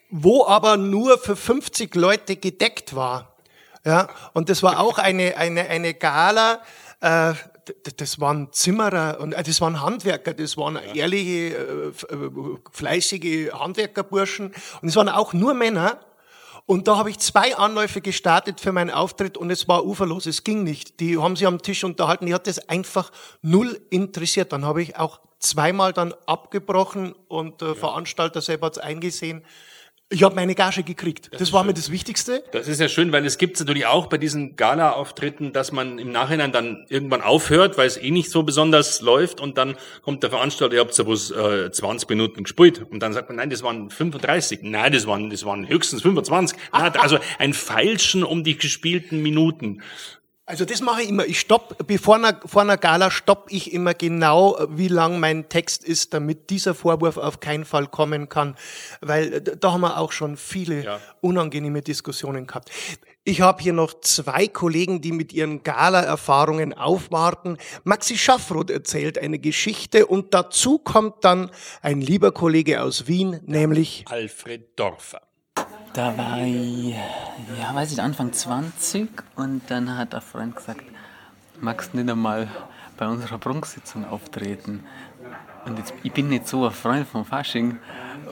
wo 0.09 0.45
aber 0.45 0.77
nur 0.77 1.17
für 1.17 1.35
50 1.35 1.95
Leute 1.95 2.35
gedeckt 2.35 2.95
war. 2.95 3.35
Ja, 3.85 4.09
und 4.33 4.49
das 4.49 4.63
war 4.63 4.79
auch 4.79 4.97
eine, 4.97 5.35
eine, 5.37 5.67
eine 5.69 5.93
Gala, 5.93 6.61
äh, 7.01 7.33
das 7.97 8.19
waren 8.19 8.51
Zimmerer 8.51 9.19
und 9.19 9.33
äh, 9.33 9.43
das 9.43 9.59
waren 9.61 9.81
Handwerker, 9.81 10.33
das 10.33 10.57
waren 10.57 10.77
ehrliche, 10.93 11.55
äh, 11.55 11.87
äh, 11.89 12.31
fleißige 12.71 13.51
Handwerkerburschen 13.53 14.53
und 14.81 14.87
es 14.87 14.95
waren 14.95 15.09
auch 15.09 15.33
nur 15.33 15.53
Männer. 15.53 15.99
Und 16.65 16.87
da 16.87 16.97
habe 16.97 17.09
ich 17.09 17.19
zwei 17.19 17.57
Anläufe 17.57 17.99
gestartet 17.99 18.61
für 18.61 18.71
meinen 18.71 18.89
Auftritt 18.89 19.37
und 19.37 19.51
es 19.51 19.67
war 19.67 19.85
uferlos, 19.85 20.25
es 20.25 20.45
ging 20.45 20.63
nicht. 20.63 21.01
Die 21.01 21.17
haben 21.17 21.35
sich 21.35 21.45
am 21.45 21.61
Tisch 21.61 21.83
unterhalten, 21.83 22.25
die 22.25 22.33
hat 22.33 22.47
das 22.47 22.69
einfach 22.69 23.11
null 23.41 23.81
interessiert. 23.89 24.53
Dann 24.53 24.65
habe 24.65 24.81
ich 24.81 24.95
auch 24.95 25.19
zweimal 25.39 25.91
dann 25.91 26.13
abgebrochen 26.25 27.13
und 27.27 27.59
der 27.59 27.75
Veranstalter 27.75 28.41
selber 28.41 28.67
hat 28.67 28.77
es 28.77 28.83
eingesehen. 28.83 29.43
Ich 30.09 30.21
habe 30.21 30.35
meine 30.35 30.53
Gage 30.53 30.83
gekriegt. 30.83 31.31
Das, 31.39 31.53
war 31.53 31.63
mir 31.63 31.73
das 31.73 31.89
Wichtigste. 31.89 32.43
Das 32.51 32.67
ist 32.67 32.79
ja 32.79 32.87
schön, 32.87 33.11
weil 33.11 33.25
es 33.25 33.39
gibt 33.39 33.59
natürlich 33.59 33.87
auch 33.87 34.07
bei 34.07 34.19
diesen 34.19 34.55
Gala-Auftritten, 34.55 35.53
dass 35.53 35.71
man 35.71 35.97
im 35.97 36.11
Nachhinein 36.11 36.51
dann 36.51 36.85
irgendwann 36.87 37.21
aufhört, 37.21 37.79
weil 37.79 37.87
es 37.87 37.97
eh 37.97 38.11
nicht 38.11 38.29
so 38.29 38.43
besonders 38.43 39.01
läuft 39.01 39.41
und 39.41 39.57
dann 39.57 39.75
kommt 40.03 40.21
der 40.21 40.29
Veranstalter, 40.29 40.75
ihr 40.75 40.81
habt 40.81 40.95
ja 40.95 41.03
bloß 41.03 41.31
äh, 41.31 41.71
20 41.71 42.07
Minuten 42.09 42.43
gespielt 42.43 42.85
und 42.91 42.99
dann 42.99 43.13
sagt 43.13 43.29
man, 43.29 43.37
nein, 43.37 43.49
das 43.49 43.63
waren 43.63 43.89
35. 43.89 44.59
Nein, 44.61 44.91
das 44.91 45.07
waren, 45.07 45.31
das 45.31 45.45
waren 45.45 45.67
höchstens 45.67 46.03
25. 46.03 46.59
Na, 46.71 46.89
also 46.99 47.17
ein 47.39 47.53
Feilschen 47.53 48.23
um 48.23 48.43
die 48.43 48.57
gespielten 48.57 49.23
Minuten. 49.23 49.81
Also 50.45 50.65
das 50.65 50.81
mache 50.81 51.03
ich 51.03 51.09
immer. 51.09 51.25
Ich 51.25 51.39
stopp, 51.39 51.87
bevor 51.87 52.15
einer, 52.15 52.37
vor 52.45 52.63
einer 52.63 52.75
Gala 52.75 53.11
stopp 53.11 53.47
ich 53.49 53.71
immer 53.71 53.93
genau, 53.93 54.57
wie 54.69 54.89
lang 54.89 55.21
mein 55.21 55.47
Text 55.47 55.85
ist, 55.85 56.13
damit 56.13 56.49
dieser 56.49 56.75
Vorwurf 56.75 57.15
auf 57.15 57.39
keinen 57.39 57.63
Fall 57.63 57.87
kommen 57.87 58.27
kann. 58.27 58.57
Weil 58.99 59.33
äh, 59.35 59.41
da 59.41 59.71
haben 59.71 59.81
wir 59.81 59.97
auch 59.97 60.11
schon 60.11 60.35
viele 60.35 60.99
unangenehme 61.21 61.81
Diskussionen 61.81 62.45
gehabt. 62.45 62.71
Ich 63.23 63.39
habe 63.39 63.63
hier 63.63 63.71
noch 63.71 64.01
zwei 64.01 64.49
Kollegen, 64.49 64.99
die 64.99 65.13
mit 65.13 65.31
ihren 65.31 65.63
Gala-Erfahrungen 65.63 66.73
aufwarten. 66.73 67.57
Maxi 67.85 68.17
Schaffroth 68.17 68.69
erzählt 68.69 69.17
eine 69.17 69.39
Geschichte 69.39 70.07
und 70.07 70.33
dazu 70.33 70.77
kommt 70.77 71.23
dann 71.23 71.51
ein 71.81 72.01
lieber 72.01 72.33
Kollege 72.33 72.81
aus 72.81 73.07
Wien, 73.07 73.39
nämlich 73.45 74.03
Alfred 74.09 74.77
Dorfer. 74.77 75.21
Da 75.93 76.17
war 76.17 76.41
ich, 76.41 76.95
ja, 77.59 77.73
weiß 77.73 77.91
ich, 77.91 78.01
Anfang 78.01 78.33
20 78.33 79.09
und 79.35 79.61
dann 79.67 79.95
hat 79.95 80.15
ein 80.15 80.21
Freund 80.21 80.55
gesagt, 80.55 80.81
magst 81.61 81.93
du 81.93 81.97
nicht 81.97 82.09
einmal 82.09 82.47
bei 82.97 83.07
unserer 83.07 83.37
Prunksitzung 83.37 84.03
auftreten? 84.03 84.85
Und 85.65 85.77
jetzt, 85.77 85.93
ich 86.01 86.11
bin 86.11 86.29
nicht 86.29 86.47
so 86.47 86.65
ein 86.65 86.71
Freund 86.71 87.07
von 87.07 87.25
Fasching 87.25 87.77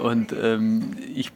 und 0.01 0.34
ähm, 0.34 0.98
ich, 1.13 1.32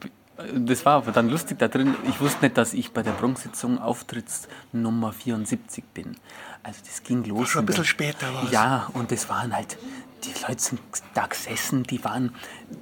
das 0.55 0.83
war 0.87 0.95
aber 0.95 1.11
dann 1.11 1.29
lustig 1.29 1.59
da 1.59 1.67
drin. 1.67 1.93
Ich 2.09 2.19
wusste 2.19 2.45
nicht, 2.45 2.57
dass 2.57 2.73
ich 2.73 2.91
bei 2.91 3.03
der 3.03 3.11
Prunksitzung 3.11 3.77
Auftrittsnummer 3.77 5.13
74 5.13 5.83
bin. 5.93 6.17
Also 6.65 6.79
das 6.83 7.03
ging 7.03 7.23
los. 7.25 7.49
schon 7.49 7.61
ein 7.61 7.65
bisschen 7.67 7.85
später 7.85 8.33
war's. 8.33 8.51
Ja, 8.51 8.89
und 8.93 9.11
das 9.11 9.29
waren 9.29 9.55
halt, 9.55 9.77
die 10.23 10.33
Leute 10.47 10.59
sind 10.61 10.81
da 11.13 11.27
gesessen, 11.27 11.83
die 11.83 12.03
waren, 12.03 12.33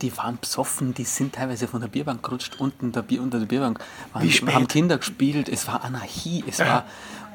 die 0.01 0.15
waren 0.17 0.37
besoffen, 0.39 0.93
die 0.93 1.03
sind 1.03 1.35
teilweise 1.35 1.67
von 1.67 1.81
der 1.81 1.89
Bierbank 1.89 2.23
gerutscht, 2.23 2.55
unten 2.59 2.93
der 2.93 3.01
Bier, 3.01 3.21
unter 3.21 3.39
der 3.39 3.45
Bierbank, 3.45 3.79
waren, 4.13 4.23
Wie 4.23 4.31
spät? 4.31 4.53
haben 4.55 4.69
Kinder 4.69 4.97
gespielt, 4.97 5.49
es 5.49 5.67
war 5.67 5.83
Anarchie, 5.83 6.45
es 6.47 6.59
Ja. 6.59 6.65
war, 6.67 6.85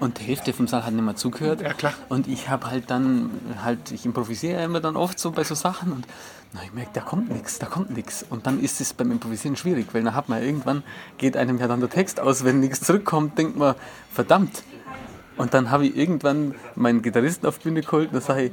und 0.00 0.21
die 0.21 0.25
Hälfte 0.25 0.55
vom 0.55 0.67
Saal 0.69 0.87
hat 0.87 0.95
nicht 0.95 1.05
mehr 1.05 1.17
zugehört. 1.17 1.61
Ja, 1.61 1.75
klar. 1.75 1.93
Und 2.09 2.28
ich 2.28 2.49
habe 2.49 2.71
halt 2.71 2.88
dann, 2.88 3.31
halt, 3.62 3.90
ich 3.90 4.07
improvisiere 4.07 4.61
ja 4.61 4.64
immer 4.64 4.81
dann 4.81 4.97
oft 4.97 5.19
so 5.19 5.33
bei 5.33 5.45
so 5.45 5.55
Sachen 5.55 5.93
und 5.93 6.07
na, 6.55 6.61
ich 6.64 6.73
merke, 6.73 6.93
da 6.95 7.02
kommt 7.02 7.31
nichts, 7.31 7.59
da 7.59 7.67
kommt 7.67 7.90
nichts. 7.90 8.25
Und 8.31 8.47
dann 8.47 8.59
ist 8.59 8.81
es 8.81 8.95
beim 8.95 9.11
Improvisieren 9.12 9.55
schwierig, 9.57 9.88
weil 9.93 10.02
dann 10.02 10.14
hat 10.14 10.31
man 10.31 10.43
irgendwann, 10.43 10.83
geht 11.19 11.37
einem 11.37 11.59
ja 11.59 11.69
dann 11.69 11.81
der 11.81 11.90
Text 11.90 12.21
aus, 12.21 12.43
wenn 12.43 12.61
nichts 12.61 12.81
zurückkommt, 12.81 13.37
denkt 13.37 13.59
man, 13.59 13.75
verdammt. 14.11 14.62
Und 15.38 15.54
dann 15.54 15.71
habe 15.71 15.87
ich 15.87 15.97
irgendwann 15.97 16.54
meinen 16.75 17.00
Gitarristen 17.02 17.47
auf 17.47 17.59
die 17.59 17.64
Bühne 17.64 17.83
geholt 17.83 18.09
und 18.09 18.16
da 18.16 18.21
sage 18.21 18.45
ich, 18.45 18.52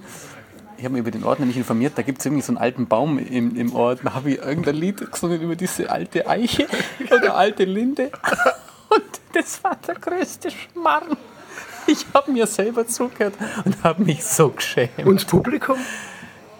ich 0.77 0.83
habe 0.83 0.93
mich 0.93 1.01
über 1.01 1.11
den 1.11 1.23
Ort 1.23 1.39
nämlich 1.39 1.57
informiert, 1.57 1.93
da 1.95 2.01
gibt 2.01 2.19
es 2.19 2.25
irgendwie 2.25 2.41
so 2.41 2.51
einen 2.51 2.57
alten 2.57 2.87
Baum 2.87 3.17
im, 3.17 3.55
im 3.55 3.73
Ort. 3.73 4.01
Da 4.03 4.13
habe 4.13 4.31
ich 4.31 4.37
irgendein 4.39 4.75
Lied 4.75 5.11
gesungen 5.11 5.41
über 5.41 5.55
diese 5.55 5.89
alte 5.89 6.27
Eiche 6.27 6.67
oder 7.11 7.35
alte 7.35 7.63
Linde. 7.63 8.11
Und 8.89 9.03
das 9.33 9.63
war 9.63 9.77
der 9.87 9.95
größte 9.95 10.49
Schmarrn. 10.51 11.17
Ich 11.87 12.05
habe 12.13 12.31
mir 12.31 12.47
selber 12.47 12.87
zugehört 12.87 13.35
und 13.63 13.83
habe 13.83 14.03
mich 14.03 14.23
so 14.23 14.49
geschämt. 14.49 15.05
Und 15.05 15.21
das 15.21 15.25
Publikum? 15.25 15.77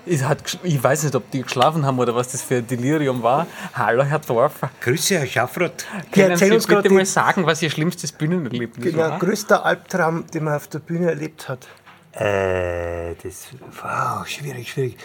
Ich, 0.08 0.24
hat, 0.24 0.60
ich 0.62 0.84
weiß 0.84 1.04
nicht, 1.04 1.16
ob 1.16 1.32
die 1.32 1.42
geschlafen 1.42 1.84
haben 1.86 1.98
oder 1.98 2.14
was 2.16 2.32
das 2.32 2.44
für 2.44 2.58
ein 2.58 2.68
Delirium 2.68 3.24
war. 3.24 3.48
Hallo, 3.74 4.04
Herr 4.04 4.20
Dorfer. 4.20 4.70
Grüße, 4.82 5.18
Herr 5.18 5.26
Schaffroth. 5.26 5.86
Können 6.12 6.32
erzähl 6.32 6.50
Sie 6.50 6.56
uns 6.56 6.68
bitte 6.68 6.90
mal 6.92 7.06
sagen, 7.06 7.46
was 7.46 7.62
Ihr 7.64 7.72
schlimmstes 7.72 8.12
Bühnenerlebnis 8.12 8.92
Genau, 8.94 9.00
war? 9.10 9.20
größter 9.20 9.66
Albtraum, 9.66 10.28
den 10.28 10.44
man 10.44 10.56
auf 10.56 10.68
der 10.68 10.80
Bühne 10.80 11.10
erlebt 11.10 11.50
hat. 11.50 11.68
Äh, 12.12 13.16
das 13.24 13.48
war 13.82 14.26
schwierig, 14.28 14.72
schwierig. 14.72 14.98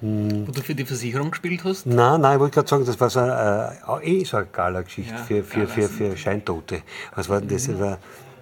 Wo 0.00 0.52
du 0.52 0.60
für 0.60 0.74
die 0.74 0.84
Versicherung 0.84 1.30
gespielt 1.30 1.64
hast? 1.64 1.86
Nein, 1.86 2.20
nein, 2.20 2.34
ich 2.34 2.40
wollte 2.40 2.54
gerade 2.54 2.68
sagen, 2.68 2.84
das 2.84 3.00
war 3.00 3.10
so 3.10 3.20
eine, 3.20 3.72
äh, 4.02 4.20
eh 4.20 4.24
so 4.24 4.36
eine 4.36 4.46
Gala-Geschichte 4.46 5.14
Ja, 5.14 5.18
für, 5.24 5.42
für, 5.42 5.66
für, 5.66 5.88
für 5.88 6.16
Scheintote. 6.16 6.82
Was 7.14 7.28
war 7.28 7.40
denn 7.40 7.48
das? 7.48 7.66
Das 7.66 7.78
war 7.80 7.98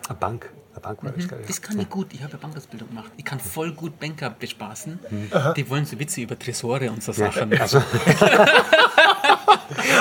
eine 0.09 0.19
Bank. 0.19 0.50
Eine 0.73 0.81
Bank 0.81 1.05
war 1.05 1.12
das, 1.12 1.26
Mhm. 1.26 1.31
Das 1.47 1.61
kann 1.62 1.79
ich 1.79 1.88
gut. 1.91 2.09
Ich 2.14 2.23
habe 2.23 2.33
ja 2.33 2.38
Bankausbildung 2.38 2.88
gemacht. 2.88 3.12
Ich 3.17 3.25
kann 3.25 3.38
voll 3.38 3.73
gut 3.73 3.99
Banker 4.00 4.31
bespaßen. 4.31 4.99
Aha. 5.31 5.52
Die 5.52 5.69
wollen 5.69 5.85
so 5.85 5.99
Witze 5.99 6.23
über 6.23 6.38
Tresore 6.38 6.91
und 6.91 7.02
so 7.02 7.12
Ja, 7.12 7.31
Sachen. 7.31 7.61
also- 7.61 7.83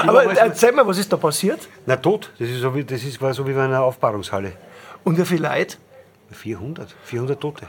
Aber 0.08 0.24
erzähl 0.38 0.72
mal, 0.72 0.86
was 0.88 0.98
ist 0.98 1.12
da 1.12 1.18
passiert? 1.18 1.68
Na, 1.86 1.96
tot. 1.98 2.32
Das, 2.40 2.50
ist 2.50 2.62
so 2.62 2.74
wie, 2.76 2.84
das 2.84 3.04
ist, 3.04 3.22
war 3.22 3.34
so 3.34 3.48
wie 3.48 3.54
bei 3.54 3.66
einer 3.66 3.82
Aufbahrungshalle. 3.82 4.54
Und 5.04 5.18
wie 5.18 5.26
viel 5.26 5.42
Leute? 5.42 5.78
400. 6.32 6.94
400 7.04 7.40
Tote. 7.40 7.68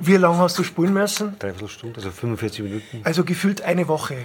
Wie 0.00 0.16
lange 0.16 0.38
hast 0.38 0.58
du 0.58 0.64
spielen 0.64 0.92
müssen? 0.92 1.38
Dreiviertel 1.38 1.68
Stunde, 1.68 1.96
also 1.96 2.10
45 2.10 2.62
Minuten. 2.62 3.00
Also 3.04 3.24
gefühlt 3.24 3.62
eine 3.62 3.88
Woche. 3.88 4.16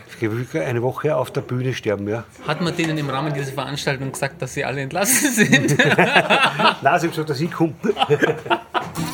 Eine 0.53 0.81
Woche 0.81 1.15
auf 1.15 1.31
der 1.31 1.41
Bühne 1.41 1.73
sterben, 1.73 2.07
ja. 2.07 2.25
Hat 2.45 2.61
man 2.61 2.75
denen 2.75 2.97
im 2.97 3.09
Rahmen 3.09 3.33
dieser 3.33 3.53
Veranstaltung 3.53 4.11
gesagt, 4.11 4.41
dass 4.41 4.53
sie 4.53 4.65
alle 4.65 4.81
entlassen 4.81 5.31
sind? 5.31 5.77
Nein, 5.77 6.77
sie 6.81 6.87
haben 6.87 7.09
gesagt, 7.09 7.29
dass 7.29 7.39
ich 7.39 7.51
komme. 7.51 7.73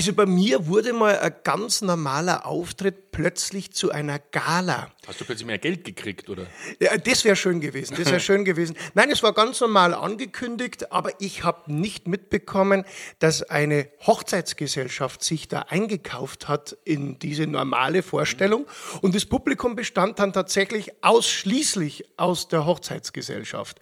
Also 0.00 0.14
bei 0.14 0.24
mir 0.24 0.66
wurde 0.66 0.94
mal 0.94 1.18
ein 1.18 1.34
ganz 1.44 1.82
normaler 1.82 2.46
Auftritt 2.46 3.12
plötzlich 3.12 3.72
zu 3.72 3.90
einer 3.90 4.18
Gala. 4.18 4.90
Hast 5.06 5.20
du 5.20 5.26
plötzlich 5.26 5.46
mehr 5.46 5.58
Geld 5.58 5.84
gekriegt, 5.84 6.30
oder? 6.30 6.46
Ja, 6.80 6.96
das 6.96 7.22
wäre 7.22 7.36
schön 7.36 7.60
gewesen. 7.60 7.96
Das 7.98 8.06
wäre 8.06 8.18
schön 8.20 8.46
gewesen. 8.46 8.78
Nein, 8.94 9.10
es 9.10 9.22
war 9.22 9.34
ganz 9.34 9.60
normal 9.60 9.92
angekündigt, 9.92 10.90
aber 10.90 11.20
ich 11.20 11.44
habe 11.44 11.70
nicht 11.70 12.08
mitbekommen, 12.08 12.86
dass 13.18 13.42
eine 13.42 13.90
Hochzeitsgesellschaft 14.06 15.22
sich 15.22 15.48
da 15.48 15.66
eingekauft 15.68 16.48
hat 16.48 16.78
in 16.86 17.18
diese 17.18 17.46
normale 17.46 18.02
Vorstellung. 18.02 18.66
Und 19.02 19.14
das 19.14 19.26
Publikum 19.26 19.76
bestand 19.76 20.18
dann 20.18 20.32
tatsächlich 20.32 20.92
ausschließlich 21.04 22.06
aus 22.16 22.48
der 22.48 22.64
Hochzeitsgesellschaft. 22.64 23.78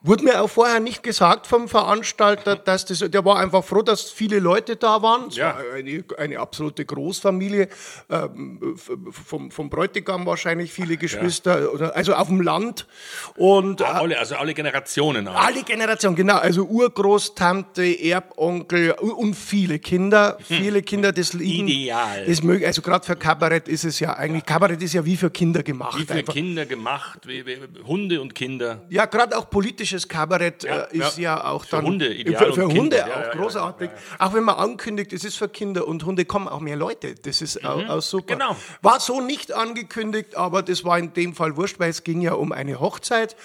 Wurde 0.00 0.22
mir 0.22 0.40
auch 0.40 0.46
vorher 0.48 0.78
nicht 0.78 1.02
gesagt 1.02 1.48
vom 1.48 1.66
Veranstalter, 1.68 2.54
dass 2.54 2.84
das, 2.84 3.00
der 3.00 3.24
war 3.24 3.40
einfach 3.40 3.64
froh, 3.64 3.82
dass 3.82 4.02
viele 4.12 4.38
Leute 4.38 4.76
da 4.76 5.02
waren. 5.02 5.26
Es 5.26 5.34
Ja. 5.36 5.56
war 5.56 5.74
eine, 5.74 6.04
eine 6.18 6.38
absolute 6.38 6.84
Großfamilie, 6.84 7.68
ähm, 8.08 8.76
vom, 9.10 9.50
vom 9.50 9.68
Bräutigam 9.68 10.24
wahrscheinlich 10.24 10.72
viele 10.72 10.96
Geschwister, 10.98 11.72
oder, 11.74 11.96
also 11.96 12.14
auf 12.14 12.28
dem 12.28 12.40
Land. 12.42 12.86
Und 13.34 13.80
äh, 13.80 13.84
Alle, 13.84 14.18
also 14.20 14.36
alle 14.36 14.54
Generationen. 14.54 15.26
auch. 15.26 15.34
alle 15.34 15.64
Generationen, 15.64 16.14
genau, 16.14 16.36
also 16.36 16.62
Urgroßtante, 16.64 17.82
Erbonkel 18.00 18.92
und 18.92 19.34
viele 19.34 19.80
Kinder, 19.80 20.38
viele 20.44 20.82
Kinder, 20.82 21.10
das 21.10 21.32
liegen. 21.32 21.66
Hm. 21.66 21.74
Ideal. 21.74 22.24
Das 22.24 22.42
mögen, 22.44 22.64
also 22.64 22.82
gerade 22.82 23.04
für 23.04 23.16
Kabarett 23.16 23.66
ist 23.66 23.84
es 23.84 23.98
ja 23.98 24.14
eigentlich, 24.16 24.46
Kabarett 24.46 24.80
ist 24.80 24.92
ja 24.92 25.04
wie 25.04 25.16
für 25.16 25.30
Kinder 25.30 25.64
gemacht. 25.64 25.98
Wie 25.98 26.04
für 26.06 26.14
einfach. 26.14 26.34
Kinder 26.34 26.66
gemacht, 26.66 27.26
wie, 27.26 27.44
wie, 27.44 27.58
Hunde 27.84 28.20
und 28.20 28.36
Kinder. 28.36 28.82
Ja, 28.90 29.06
gerade 29.06 29.36
auch 29.36 29.50
politisches 29.88 30.08
Kabarett 30.08 30.64
Ja, 30.64 30.82
äh, 30.84 30.96
ist 30.96 31.18
ja, 31.18 31.36
ja. 31.36 31.44
auch 31.44 31.64
Für 31.64 31.76
dann 31.76 31.86
Hunde 31.86 32.12
ideal 32.12 32.46
für, 32.46 32.52
für 32.54 32.64
und 32.66 32.76
Hunde 32.78 32.96
Kinder, 32.98 33.28
auch 33.32 33.36
großartig. 33.36 33.90
Auch 34.18 34.34
wenn 34.34 34.44
man 34.44 34.56
ankündigt, 34.56 35.12
es 35.12 35.24
ist 35.24 35.36
für 35.36 35.48
Kinder 35.48 35.86
und 35.86 36.04
Hunde 36.04 36.24
kommen 36.24 36.48
auch 36.48 36.60
mehr 36.60 36.76
Leute. 36.76 37.14
Das 37.14 37.40
ist 37.42 37.64
auch, 37.64 37.78
Mhm, 37.82 37.90
auch 37.90 38.02
super. 38.02 38.34
genau. 38.34 38.56
War 38.82 39.00
so 39.00 39.20
nicht 39.20 39.52
angekündigt, 39.52 40.36
aber 40.36 40.62
das 40.62 40.84
war 40.84 40.98
in 40.98 41.12
dem 41.12 41.34
Fall 41.34 41.56
wurscht, 41.56 41.78
weil 41.78 41.90
es 41.90 42.04
ging 42.04 42.20
ja 42.20 42.32
um 42.34 42.52
eine 42.52 42.80
Hochzeit 42.80 43.36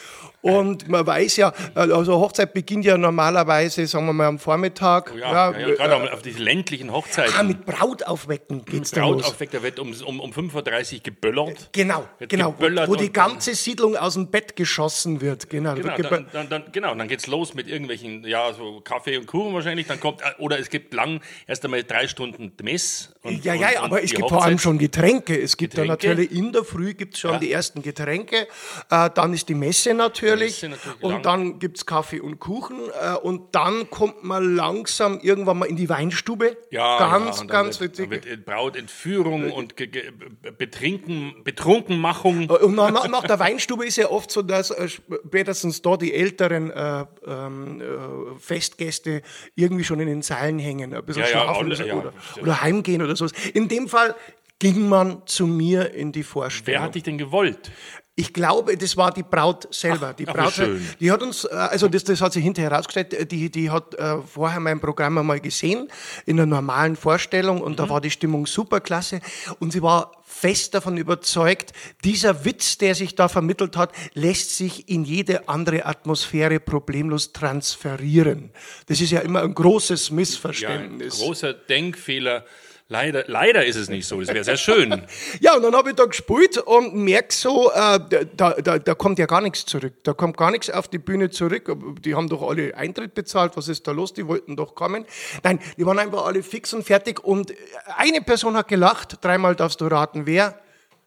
und 0.41 0.89
man 0.89 1.05
weiß 1.07 1.37
ja, 1.37 1.53
äh, 1.75 1.79
also 1.91 2.19
Hochzeit 2.19 2.53
beginnt 2.53 2.85
ja 2.85 2.97
normalerweise, 2.97 3.85
sagen 3.87 4.05
wir 4.07 4.13
mal 4.13 4.27
am 4.27 4.39
Vormittag. 4.39 5.11
Oh 5.13 5.17
ja, 5.17 5.51
äh, 5.51 5.75
gerade 5.75 6.13
auf 6.13 6.21
diese 6.21 6.39
ländlichen 6.39 6.91
Hochzeiten. 6.91 7.33
ah, 7.37 7.43
mit 7.43 7.65
Braut 7.65 8.03
aufwecken 8.03 8.65
geht's 8.65 8.91
dann 8.91 9.03
Braut 9.03 9.17
los. 9.21 9.27
aufweckt, 9.31 9.53
da 9.53 9.63
wird 9.63 9.79
um, 9.79 9.93
um, 10.05 10.19
um 10.19 10.31
5.30 10.31 10.95
Uhr 10.95 10.99
geböllert. 11.03 11.69
Genau, 11.71 12.05
genau, 12.19 12.51
geböllert 12.51 12.89
wo 12.89 12.95
die 12.95 13.11
ganze 13.13 13.55
Siedlung 13.55 13.95
aus 13.95 14.15
dem 14.15 14.27
Bett 14.29 14.55
geschossen 14.55 15.21
wird. 15.21 15.49
Genau, 15.49 15.75
Genau, 15.75 15.95
Da 16.31 16.32
dann, 16.33 16.49
dann, 16.49 16.63
genau, 16.71 16.93
dann 16.95 17.07
geht's 17.07 17.27
los 17.27 17.53
mit 17.53 17.67
irgendwelchen, 17.67 18.25
ja, 18.25 18.51
so 18.53 18.81
Kaffee 18.81 19.17
und 19.17 19.27
Kuchen 19.27 19.53
wahrscheinlich. 19.53 19.87
Dann 19.87 19.99
kommt, 19.99 20.21
äh, 20.21 20.25
oder 20.39 20.59
es 20.59 20.69
gibt 20.69 20.93
lang 20.93 21.21
erst 21.47 21.63
einmal 21.63 21.83
drei 21.83 22.07
Stunden 22.07 22.51
Mess. 22.61 23.13
Und, 23.21 23.45
ja, 23.45 23.53
und, 23.53 23.59
ja, 23.61 23.69
und 23.79 23.85
aber 23.85 24.03
es 24.03 24.09
die 24.09 24.15
gibt 24.17 24.29
vor 24.29 24.43
allem 24.43 24.53
Hochzeit. 24.55 24.61
schon 24.63 24.77
Getränke. 24.79 25.39
Es 25.41 25.55
gibt 25.57 25.71
Getränke. 25.75 25.91
natürlich 25.93 26.31
in 26.31 26.51
der 26.51 26.63
Früh 26.63 26.93
gibt's 26.93 27.19
schon 27.19 27.31
Ja. 27.33 27.37
die 27.39 27.51
ersten 27.51 27.81
Getränke. 27.81 28.47
Äh, 28.89 29.09
dann 29.13 29.33
ist 29.33 29.47
die 29.49 29.53
Messe 29.55 29.93
natürlich. 29.93 30.61
Messe 30.63 30.69
natürlich 30.69 31.03
und 31.03 31.11
lang. 31.11 31.23
dann 31.23 31.59
gibt's 31.59 31.85
Kaffee 31.85 32.19
und 32.19 32.39
Kuchen. 32.39 32.79
Äh, 33.01 33.15
und 33.15 33.53
dann 33.55 33.89
kommt 33.89 34.23
man 34.23 34.55
langsam 34.55 35.19
irgendwann 35.21 35.59
mal 35.59 35.65
in 35.65 35.75
die 35.75 35.87
Weinstube. 35.89 36.57
Ja, 36.71 36.97
ganz, 36.99 37.37
ja, 37.37 37.41
und 37.43 37.47
ganz 37.49 37.79
wird, 37.79 37.97
witzig. 37.99 38.25
wird 38.25 38.45
Brautentführung 38.45 39.51
und 39.51 39.77
ge, 39.77 39.87
ge, 39.87 40.11
Betrinken, 40.57 41.43
Betrunkenmachung. 41.43 42.49
Und 42.49 42.75
nach, 42.75 42.91
nach- 42.91 43.07
nach 43.07 43.23
der 43.23 43.39
Weinstube 43.39 43.85
ist 43.85 43.97
ja 43.97 44.09
oft 44.09 44.31
so, 44.31 44.41
dass 44.41 44.71
äh, 44.71 44.87
spätestens 44.87 45.81
da 45.81 45.97
die 45.97 46.13
älteren 46.23 46.71
äh, 46.71 47.05
ähm, 47.27 47.81
äh, 47.81 48.39
Festgäste 48.39 49.21
irgendwie 49.55 49.83
schon 49.83 49.99
in 49.99 50.07
den 50.07 50.21
Seilen 50.21 50.59
hängen, 50.59 50.93
ein 50.93 51.03
bisschen 51.05 51.23
Ja, 51.23 51.29
ja, 51.29 51.43
schlafen 51.43 51.71
alle, 51.71 51.87
ja, 51.87 51.95
oder, 51.95 52.13
stimmt. 52.31 52.43
oder 52.43 52.61
heimgehen 52.61 53.01
oder 53.01 53.15
sowas. 53.15 53.33
In 53.53 53.67
dem 53.67 53.87
Fall 53.87 54.15
ging 54.59 54.87
man 54.87 55.21
zu 55.25 55.45
mir 55.45 55.93
in 55.93 56.11
die 56.11 56.23
Vorstellung. 56.23 56.79
Wer 56.79 56.81
hat 56.81 56.95
dich 56.95 57.03
denn 57.03 57.17
gewollt? 57.17 57.71
Ich 58.15 58.31
glaube, 58.31 58.77
das 58.77 58.95
war 58.95 59.11
die 59.11 59.23
Braut 59.23 59.73
selber. 59.73 60.13
die 60.13 60.27
ach, 60.27 60.33
wie 60.35 60.37
Braut, 60.37 60.53
die 60.99 61.11
hat 61.11 61.23
uns, 61.23 61.45
äh, 61.45 61.53
also 61.55 61.87
das, 61.87 62.03
das 62.03 62.21
hat 62.21 62.31
sich 62.33 62.43
hinterher 62.43 62.69
herausgestellt, 62.69 63.11
äh, 63.15 63.25
die, 63.25 63.49
die 63.49 63.71
hat 63.71 63.95
äh, 63.95 64.17
vorher 64.21 64.59
mein 64.59 64.79
Programm 64.79 65.17
einmal 65.17 65.39
gesehen, 65.39 65.87
in 66.27 66.39
einer 66.39 66.45
normalen 66.45 66.95
Vorstellung 66.95 67.61
und 67.61 67.71
Mhm. 67.71 67.75
da 67.77 67.89
war 67.89 68.01
die 68.01 68.11
Stimmung 68.11 68.45
superklasse 68.45 69.19
und 69.59 69.73
sie 69.73 69.81
war 69.81 70.11
fest 70.23 70.75
davon 70.75 70.97
überzeugt, 70.97 71.73
dieser 72.03 72.45
Witz, 72.45 72.77
der 72.77 72.93
sich 72.93 73.15
da 73.15 73.27
vermittelt 73.29 73.77
hat, 73.77 73.91
lässt 74.13 74.57
sich 74.57 74.89
in 74.89 75.05
jede 75.05 75.47
andere 75.47 75.85
Atmosphäre 75.85 76.59
problemlos 76.59 77.33
transferieren. 77.33 78.51
Das 78.87 79.01
ist 79.01 79.11
ja 79.11 79.19
immer 79.21 79.41
ein 79.41 79.53
großes 79.55 80.09
Ja, 80.09 80.13
ein 80.13 80.15
Missverständnis. 80.17 81.19
großer 81.19 81.53
Denkfehler. 81.53 82.45
Leider, 82.93 83.23
leider 83.25 83.65
ist 83.65 83.75
es 83.75 83.89
nicht 83.89 84.07
so. 84.07 84.19
Das 84.19 84.29
wäre 84.29 84.43
sehr 84.43 84.57
schön. 84.57 85.01
Ja, 85.39 85.55
und 85.55 85.63
dann 85.63 85.75
habe 85.75 85.89
ich 85.89 85.95
da 85.95 86.05
gespielt 86.05 86.59
und 86.59 86.93
merke 86.93 87.33
so, 87.33 87.71
äh, 87.71 87.99
da, 88.37 88.51
da, 88.51 88.77
da 88.77 88.93
kommt 88.93 89.17
ja 89.17 89.25
gar 89.25 89.41
nichts 89.41 89.65
zurück. 89.65 89.93
Da 90.03 90.13
kommt 90.13 90.37
gar 90.37 90.51
nichts 90.51 90.69
auf 90.69 90.87
die 90.87 90.99
Bühne 90.99 91.31
zurück. 91.31 91.75
Die 92.01 92.13
haben 92.13 92.29
doch 92.29 92.47
alle 92.47 92.75
Eintritt 92.75 93.15
bezahlt. 93.15 93.57
Was 93.57 93.67
ist 93.67 93.87
da 93.87 93.91
los? 93.91 94.13
Die 94.13 94.27
wollten 94.27 94.55
doch 94.55 94.75
kommen. 94.75 95.05
Nein, 95.43 95.59
die 95.77 95.85
waren 95.85 95.97
einfach 95.97 96.25
alle 96.25 96.43
fix 96.43 96.71
und 96.73 96.83
fertig. 96.83 97.23
Und 97.23 97.53
eine 97.97 98.21
Person 98.21 98.55
hat 98.55 98.67
gelacht. 98.67 99.17
Dreimal 99.21 99.55
darfst 99.55 99.81
du 99.81 99.87
raten, 99.87 100.27
wer? 100.27 100.59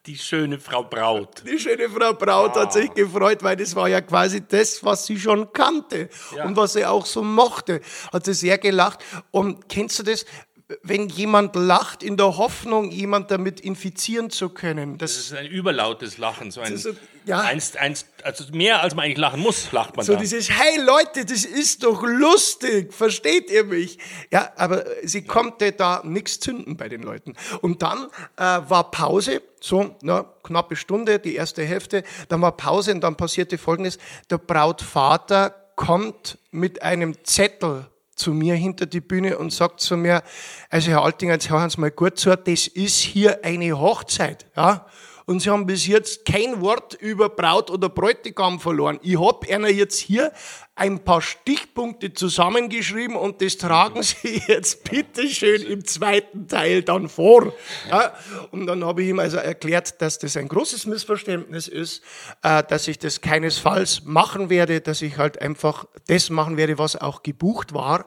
Die 0.07 0.17
schöne 0.17 0.59
Frau 0.59 0.83
Braut. 0.83 1.45
Die 1.47 1.59
schöne 1.59 1.89
Frau 1.89 2.15
Braut 2.15 2.57
hat 2.57 2.73
sich 2.73 2.93
gefreut, 2.95 3.43
weil 3.43 3.57
das 3.57 3.75
war 3.77 3.89
ja 3.89 4.01
quasi 4.01 4.41
das, 4.47 4.83
was 4.85 5.07
sie 5.07 5.19
schon 5.19 5.53
kannte 5.53 6.09
und 6.45 6.57
was 6.57 6.73
sie 6.73 6.85
auch 6.85 7.07
so 7.07 7.23
mochte. 7.23 7.81
Hat 8.13 8.25
sie 8.25 8.35
sehr 8.35 8.59
gelacht. 8.59 9.05
Und 9.31 9.69
kennst 9.69 10.01
du 10.01 10.03
das? 10.03 10.25
Wenn 10.83 11.09
jemand 11.09 11.55
lacht 11.55 12.03
in 12.03 12.17
der 12.17 12.39
Hoffnung, 12.39 12.91
jemand 12.91 13.31
damit 13.31 13.61
infizieren 13.61 14.31
zu 14.31 14.49
können. 14.49 14.99
Das 14.99 15.15
Das, 15.15 15.27
ist 15.27 15.33
ein 15.35 15.47
überlautes 15.47 16.19
Lachen. 16.19 16.51
So 16.51 16.61
ein, 16.61 16.73
ist- 16.73 16.89
ja. 17.25 17.39
eins, 17.41 17.77
eins, 17.77 18.07
also 18.25 18.45
mehr 18.53 18.83
als 18.83 18.97
man 18.97 19.05
eigentlich 19.05 19.19
lachen 19.19 19.39
muss, 19.41 19.71
lacht 19.71 19.97
man 19.97 20.05
so 20.05 20.15
da. 20.15 20.19
dieses, 20.19 20.51
hey 20.51 20.81
Leute, 20.85 21.25
das 21.25 21.45
ist 21.45 21.85
doch 21.85 22.03
lustig, 22.03 22.93
versteht 22.93 23.49
ihr 23.51 23.63
mich? 23.63 23.99
Ja, 24.33 24.53
aber 24.57 24.85
sie 25.05 25.23
konnte 25.25 25.71
da 25.71 26.03
nichts 26.05 26.41
zünden 26.41 26.77
bei 26.77 26.89
den 26.89 27.03
Leuten. 27.03 27.35
Und 27.63 27.83
dann 27.83 28.09
äh, 28.37 28.43
war 28.69 28.91
Pause, 28.91 29.43
so 29.61 29.95
na, 30.03 30.25
knappe 30.43 30.75
Stunde, 30.75 31.21
die 31.21 31.37
erste 31.37 31.65
Hälfte, 31.65 32.03
dann 32.29 32.43
war 32.43 32.57
Pause 32.57 32.91
und 32.93 33.03
dann 33.03 33.17
passierte 33.17 33.57
Folgendes, 33.57 33.99
der 34.31 34.39
Brautvater 34.39 35.51
kommt 35.77 36.39
mit 36.51 36.83
einem 36.83 37.23
Zettel 37.25 37.87
zu 38.17 38.33
mir 38.33 38.55
hinter 38.55 38.87
die 38.87 39.01
Bühne 39.01 39.39
und 39.39 39.53
sagt 39.53 39.81
zu 39.81 39.97
mir, 39.97 40.23
also 40.71 40.91
Herr 40.91 41.03
Altinger, 41.03 41.35
jetzt 41.35 41.51
hören 41.51 41.71
Sie 41.71 41.81
mal 41.81 41.91
gut 41.91 42.19
zu, 42.19 42.35
das 42.37 42.67
ist 42.67 42.99
hier 42.99 43.45
eine 43.45 43.79
Hochzeit, 43.79 44.47
ja. 44.57 44.87
Und 45.27 45.41
sie 45.41 45.51
haben 45.51 45.67
bis 45.67 45.87
jetzt 45.89 46.25
kein 46.25 46.61
Wort 46.61 46.95
über 46.95 47.29
Braut 47.29 47.71
oder 47.71 47.89
Bräutigam 47.89 48.61
verloren. 48.61 49.01
Ich 49.03 49.19
hab 49.19 49.45
einer 49.51 49.69
jetzt 49.69 49.99
hier 49.99 50.33
ein 50.79 51.03
paar 51.05 51.23
Stichpunkte 51.23 52.13
zusammengeschrieben 52.13 53.17
und 53.17 53.41
das 53.41 53.57
tragen 53.57 54.03
Sie 54.03 54.43
jetzt 54.47 54.85
bitte 54.89 55.27
schön 55.27 55.63
im 55.63 55.85
zweiten 55.87 56.47
Teil 56.49 56.83
dann 56.83 57.09
vor. 57.09 57.53
Ja, 57.91 58.13
und 58.51 58.67
dann 58.67 58.85
habe 58.85 59.03
ich 59.03 59.09
ihm 59.09 59.19
also 59.19 59.39
erklärt, 59.39 60.01
dass 60.03 60.19
das 60.19 60.37
ein 60.37 60.49
großes 60.49 60.85
Missverständnis 60.87 61.67
ist, 61.67 62.03
äh, 62.43 62.63
dass 62.63 62.87
ich 62.89 62.99
das 62.99 63.23
keinesfalls 63.23 64.03
machen 64.05 64.51
werde, 64.51 64.83
dass 64.83 65.01
ich 65.01 65.17
halt 65.17 65.41
einfach 65.41 65.87
das 66.09 66.29
machen 66.29 66.59
werde, 66.59 66.79
was 66.79 66.95
auch 66.95 67.23
gebucht 67.23 67.73
war. 67.73 68.05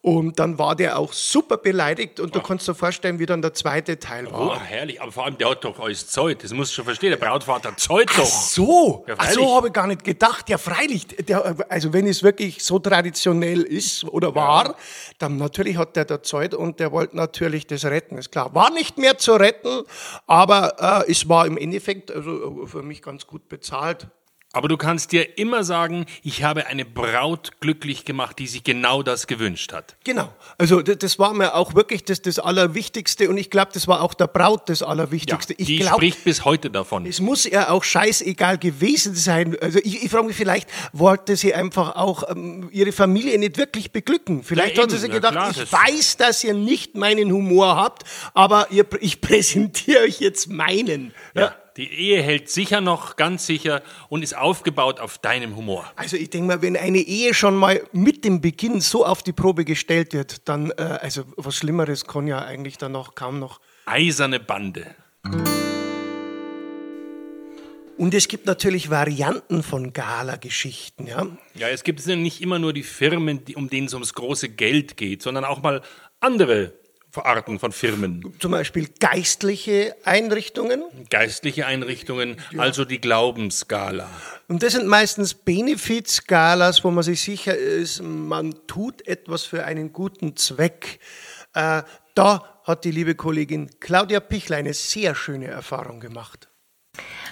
Und 0.00 0.38
dann 0.38 0.58
war 0.60 0.76
der 0.76 0.98
auch 0.98 1.12
super 1.12 1.56
beleidigt 1.56 2.20
und 2.20 2.34
du 2.36 2.40
kannst 2.40 2.68
dir 2.68 2.74
vorstellen, 2.76 3.18
wie 3.18 3.26
dann 3.26 3.42
der 3.42 3.52
zweite 3.52 3.98
Teil 3.98 4.28
Oh, 4.28 4.32
war. 4.50 4.60
herrlich. 4.60 5.02
Aber 5.02 5.10
vor 5.10 5.24
allem, 5.24 5.36
der 5.38 5.50
hat 5.50 5.64
doch 5.64 5.80
alles 5.80 6.06
Zeug. 6.06 6.38
Das 6.46 6.56
musst 6.56 6.70
du 6.70 6.74
schon 6.76 6.84
verstehen. 6.84 7.10
Der 7.10 7.16
Brautvater 7.16 7.76
zeugt 7.76 8.16
doch. 8.16 8.22
Ach 8.22 8.26
so, 8.26 9.04
Ja, 9.08 9.16
Ach 9.18 9.32
so 9.32 9.56
habe 9.56 9.66
ich 9.66 9.72
gar 9.72 9.88
nicht 9.88 10.04
gedacht. 10.04 10.48
Ja, 10.48 10.58
freilich. 10.58 11.08
Der, 11.08 11.56
also 11.68 11.92
wenn 11.92 12.06
es 12.06 12.22
wirklich 12.22 12.62
so 12.62 12.78
traditionell 12.78 13.62
ist 13.62 14.04
oder 14.04 14.32
war, 14.36 14.76
dann 15.18 15.38
natürlich 15.38 15.76
hat 15.76 15.96
der 15.96 16.04
da 16.04 16.22
Zeit 16.22 16.54
und 16.54 16.78
der 16.78 16.92
wollte 16.92 17.16
natürlich 17.16 17.66
das 17.66 17.84
retten, 17.84 18.16
ist 18.16 18.30
klar. 18.30 18.54
War 18.54 18.70
nicht 18.70 18.96
mehr 18.96 19.18
zu 19.18 19.32
retten, 19.32 19.82
aber 20.28 21.04
äh, 21.04 21.10
es 21.10 21.28
war 21.28 21.48
im 21.48 21.58
Endeffekt 21.58 22.12
also 22.12 22.62
äh, 22.62 22.66
für 22.68 22.84
mich 22.84 23.02
ganz 23.02 23.26
gut 23.26 23.48
bezahlt. 23.48 24.06
Aber 24.56 24.68
du 24.68 24.78
kannst 24.78 25.12
dir 25.12 25.36
immer 25.36 25.64
sagen, 25.64 26.06
ich 26.22 26.42
habe 26.42 26.66
eine 26.66 26.86
Braut 26.86 27.60
glücklich 27.60 28.06
gemacht, 28.06 28.38
die 28.38 28.46
sich 28.46 28.64
genau 28.64 29.02
das 29.02 29.26
gewünscht 29.26 29.74
hat. 29.74 29.96
Genau. 30.04 30.32
Also 30.56 30.80
das, 30.80 31.18
war 31.18 31.34
mir 31.34 31.54
auch 31.54 31.74
wirklich 31.74 32.04
das, 32.04 32.22
das 32.22 32.38
Allerwichtigste 32.38 33.28
und 33.28 33.36
ich 33.36 33.50
glaube, 33.50 33.72
das 33.74 33.86
war 33.86 34.00
auch 34.00 34.14
der 34.14 34.28
Braut 34.28 34.70
das 34.70 34.82
Allerwichtigste. 34.82 35.52
ich 35.58 35.66
die 35.66 35.76
glaube, 35.80 35.96
spricht 35.96 36.24
bis 36.24 36.46
heute 36.46 36.70
davon. 36.70 37.04
Es 37.04 37.20
muss 37.20 37.44
ja 37.44 37.68
auch 37.68 37.84
scheißegal 37.84 38.56
gewesen 38.56 39.14
sein. 39.14 39.58
Also 39.60 39.78
ich, 39.82 40.02
ich 40.02 40.10
frage 40.10 40.24
mich, 40.26 40.36
vielleicht 40.36 40.70
wollte 40.94 41.36
sie 41.36 41.52
einfach 41.52 41.94
auch 41.94 42.22
ähm, 42.30 42.70
ihre 42.72 42.92
Familie 42.92 43.38
nicht 43.38 43.58
wirklich 43.58 43.90
beglücken. 43.92 44.42
Vielleicht 44.42 44.78
Ja, 44.78 44.84
hat 44.84 44.90
sie 44.90 44.96
sich 44.96 45.10
ja, 45.10 45.16
gedacht, 45.16 45.32
klar, 45.34 45.50
ich 45.50 45.58
das- 45.58 45.72
weiß, 45.72 46.16
dass 46.16 46.42
ihr 46.44 46.54
nicht 46.54 46.94
meinen 46.96 47.30
Humor 47.30 47.76
habt, 47.76 48.04
aber 48.32 48.68
ihr, 48.70 48.86
ich 49.00 49.20
präsentiere 49.20 50.04
euch 50.04 50.20
jetzt 50.20 50.48
meinen. 50.48 51.12
Ja. 51.34 51.54
Die 51.76 51.92
Ehe 51.92 52.22
hält 52.22 52.48
sicher 52.48 52.80
noch, 52.80 53.16
ganz 53.16 53.44
sicher, 53.44 53.82
und 54.08 54.22
ist 54.22 54.34
aufgebaut 54.34 54.98
auf 54.98 55.18
deinem 55.18 55.56
Humor. 55.56 55.92
Also 55.96 56.16
ich 56.16 56.30
denke 56.30 56.46
mal, 56.46 56.62
wenn 56.62 56.74
eine 56.74 57.00
Ehe 57.00 57.34
schon 57.34 57.54
mal 57.54 57.82
mit 57.92 58.24
dem 58.24 58.40
Beginn 58.40 58.80
so 58.80 59.04
auf 59.04 59.22
die 59.22 59.34
Probe 59.34 59.66
gestellt 59.66 60.14
wird, 60.14 60.48
dann, 60.48 60.70
äh, 60.70 60.98
also 61.02 61.24
was 61.36 61.56
Schlimmeres 61.56 62.06
kann 62.06 62.26
ja 62.26 62.42
eigentlich 62.42 62.78
dann 62.78 62.92
noch 62.92 63.14
kaum 63.14 63.38
noch. 63.38 63.60
Eiserne 63.84 64.40
Bande. 64.40 64.86
Und 67.98 68.14
es 68.14 68.28
gibt 68.28 68.46
natürlich 68.46 68.88
Varianten 68.88 69.62
von 69.62 69.92
Gala-Geschichten, 69.92 71.06
ja. 71.06 71.26
Ja, 71.54 71.68
es 71.68 71.84
gibt 71.84 72.06
nicht 72.06 72.40
immer 72.40 72.58
nur 72.58 72.72
die 72.72 72.82
Firmen, 72.84 73.42
um 73.54 73.68
denen 73.68 73.86
es 73.86 73.94
ums 73.94 74.14
große 74.14 74.48
Geld 74.48 74.96
geht, 74.96 75.20
sondern 75.20 75.44
auch 75.44 75.62
mal 75.62 75.82
andere 76.20 76.72
Arten 77.24 77.58
von 77.58 77.72
Firmen. 77.72 78.34
Zum 78.40 78.50
Beispiel 78.50 78.88
geistliche 79.00 79.96
Einrichtungen. 80.04 80.82
Geistliche 81.08 81.66
Einrichtungen, 81.66 82.36
also 82.58 82.84
die 82.84 83.00
Glaubensgala. 83.00 84.10
Und 84.48 84.62
das 84.62 84.74
sind 84.74 84.86
meistens 84.86 85.34
Benefit-Skalas, 85.34 86.84
wo 86.84 86.90
man 86.90 87.02
sich 87.02 87.20
sicher 87.20 87.56
ist, 87.56 88.02
man 88.02 88.54
tut 88.66 89.06
etwas 89.06 89.44
für 89.44 89.64
einen 89.64 89.92
guten 89.92 90.36
Zweck. 90.36 91.00
Äh, 91.54 91.82
da 92.14 92.60
hat 92.64 92.84
die 92.84 92.90
liebe 92.90 93.14
Kollegin 93.14 93.70
Claudia 93.80 94.20
Pichler 94.20 94.56
eine 94.56 94.74
sehr 94.74 95.14
schöne 95.14 95.46
Erfahrung 95.46 96.00
gemacht. 96.00 96.48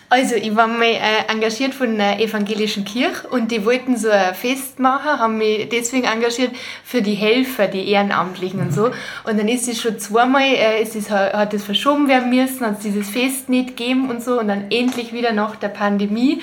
Also, 0.08 0.36
ich 0.36 0.54
war 0.54 0.66
mal 0.66 0.82
äh, 0.84 0.98
engagiert 1.28 1.74
von 1.74 1.96
der 1.96 2.20
evangelischen 2.20 2.84
Kirche 2.84 3.26
und 3.28 3.50
die 3.50 3.64
wollten 3.64 3.96
so 3.96 4.10
ein 4.10 4.34
Fest 4.34 4.78
machen, 4.78 5.18
haben 5.18 5.38
mich 5.38 5.68
deswegen 5.70 6.04
engagiert 6.04 6.52
für 6.84 7.02
die 7.02 7.14
Helfer, 7.14 7.66
die 7.66 7.88
Ehrenamtlichen 7.90 8.60
und 8.60 8.72
so. 8.72 8.86
Und 9.24 9.38
dann 9.38 9.48
ist 9.48 9.66
es 9.68 9.80
schon 9.80 9.98
zweimal, 9.98 10.42
äh, 10.42 10.82
es 10.82 10.94
ist, 10.94 11.10
hat 11.10 11.54
es 11.54 11.64
verschoben 11.64 12.08
werden 12.08 12.30
müssen, 12.30 12.66
hat 12.66 12.78
es 12.78 12.84
dieses 12.84 13.08
Fest 13.08 13.48
nicht 13.48 13.76
gegeben 13.76 14.10
und 14.10 14.22
so 14.22 14.38
und 14.38 14.48
dann 14.48 14.70
endlich 14.70 15.12
wieder 15.12 15.32
nach 15.32 15.56
der 15.56 15.68
Pandemie. 15.68 16.40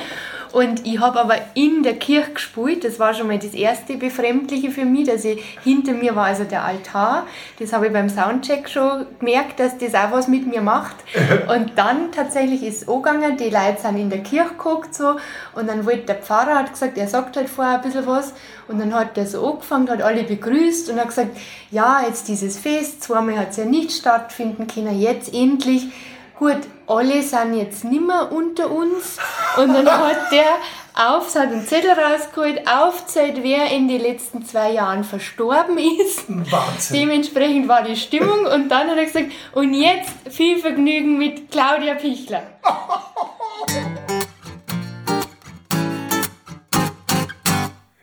Und 0.54 0.86
ich 0.86 1.00
habe 1.00 1.20
aber 1.20 1.36
in 1.54 1.84
der 1.84 1.96
Kirche 1.96 2.32
gespielt. 2.32 2.84
Das 2.84 3.00
war 3.00 3.14
schon 3.14 3.28
mal 3.28 3.40
das 3.40 3.54
erste 3.54 3.96
Befremdliche 3.96 4.72
für 4.72 4.86
mich, 4.86 5.08
dass 5.08 5.24
ich 5.24 5.42
hinter 5.64 5.94
mir 5.94 6.16
war 6.16 6.26
also 6.26 6.44
der 6.44 6.64
Altar. 6.64 7.26
Das 7.60 7.74
habe 7.74 7.88
ich 7.88 7.94
beim 7.94 8.10
Soundcheck 8.10 8.70
schon 8.70 9.06
gemerkt, 9.20 9.60
dass 9.60 9.78
das 9.78 9.94
auch 9.96 10.12
was 10.12 10.28
mit 10.28 10.48
mir 10.48 10.62
macht. 10.62 10.96
Und 11.48 11.72
dann 11.78 12.12
tatsächlich 12.12 12.64
ist 12.64 12.84
es 12.84 12.88
angegangen, 12.88 13.38
die 13.38 13.50
Leute 13.50 13.82
sind 13.82 13.98
in 13.98 14.10
der 14.10 14.20
Kirche 14.20 14.50
geguckt 14.50 14.94
so 14.94 15.16
und 15.54 15.68
dann 15.68 15.86
wollte 15.86 16.08
der 16.08 16.16
Pfarrer, 16.16 16.56
hat 16.56 16.72
gesagt, 16.72 16.98
er 16.98 17.08
sagt 17.08 17.38
halt 17.38 17.50
vorher 17.50 17.76
ein 17.76 17.82
bisschen 17.82 18.06
was 18.06 18.34
und 18.68 18.80
dann 18.80 18.94
hat 18.94 19.18
er 19.18 19.26
so 19.26 19.46
angefangen, 19.46 19.90
hat 19.90 20.02
alle 20.02 20.24
begrüßt 20.24 20.90
und 20.90 21.00
hat 21.00 21.10
gesagt, 21.10 21.38
ja, 21.70 22.02
jetzt 22.06 22.28
dieses 22.28 22.58
Fest, 22.58 23.04
zweimal 23.04 23.38
hat 23.38 23.52
es 23.52 23.58
ja 23.58 23.66
nicht 23.66 23.92
stattfinden 23.92 24.68
können, 24.68 25.00
jetzt 25.00 25.34
endlich 25.34 25.88
gut, 26.42 26.62
alle 26.88 27.22
sind 27.22 27.54
jetzt 27.54 27.84
nimmer 27.84 28.32
unter 28.32 28.72
uns. 28.72 29.20
Und 29.58 29.76
dann 29.76 29.86
hat 29.86 30.32
der 30.32 30.58
auf, 30.96 31.36
hat 31.36 31.52
einen 31.52 31.68
Zettel 31.68 31.92
rausgeholt, 31.92 32.68
aufzählt, 32.68 33.44
wer 33.44 33.70
in 33.70 33.88
den 33.88 34.02
letzten 34.02 34.44
zwei 34.44 34.72
Jahren 34.72 35.04
verstorben 35.04 35.78
ist. 35.78 36.26
Wahnsinn. 36.28 37.00
Dementsprechend 37.00 37.68
war 37.68 37.84
die 37.84 37.96
Stimmung 37.96 38.48
und 38.48 38.70
dann 38.70 38.90
hat 38.90 38.98
er 38.98 39.06
gesagt, 39.06 39.32
und 39.54 39.76
jetzt 39.76 40.12
viel 40.32 40.58
Vergnügen 40.58 41.20
mit 41.20 41.52
Claudia 41.52 41.94
Pichler. 41.94 42.42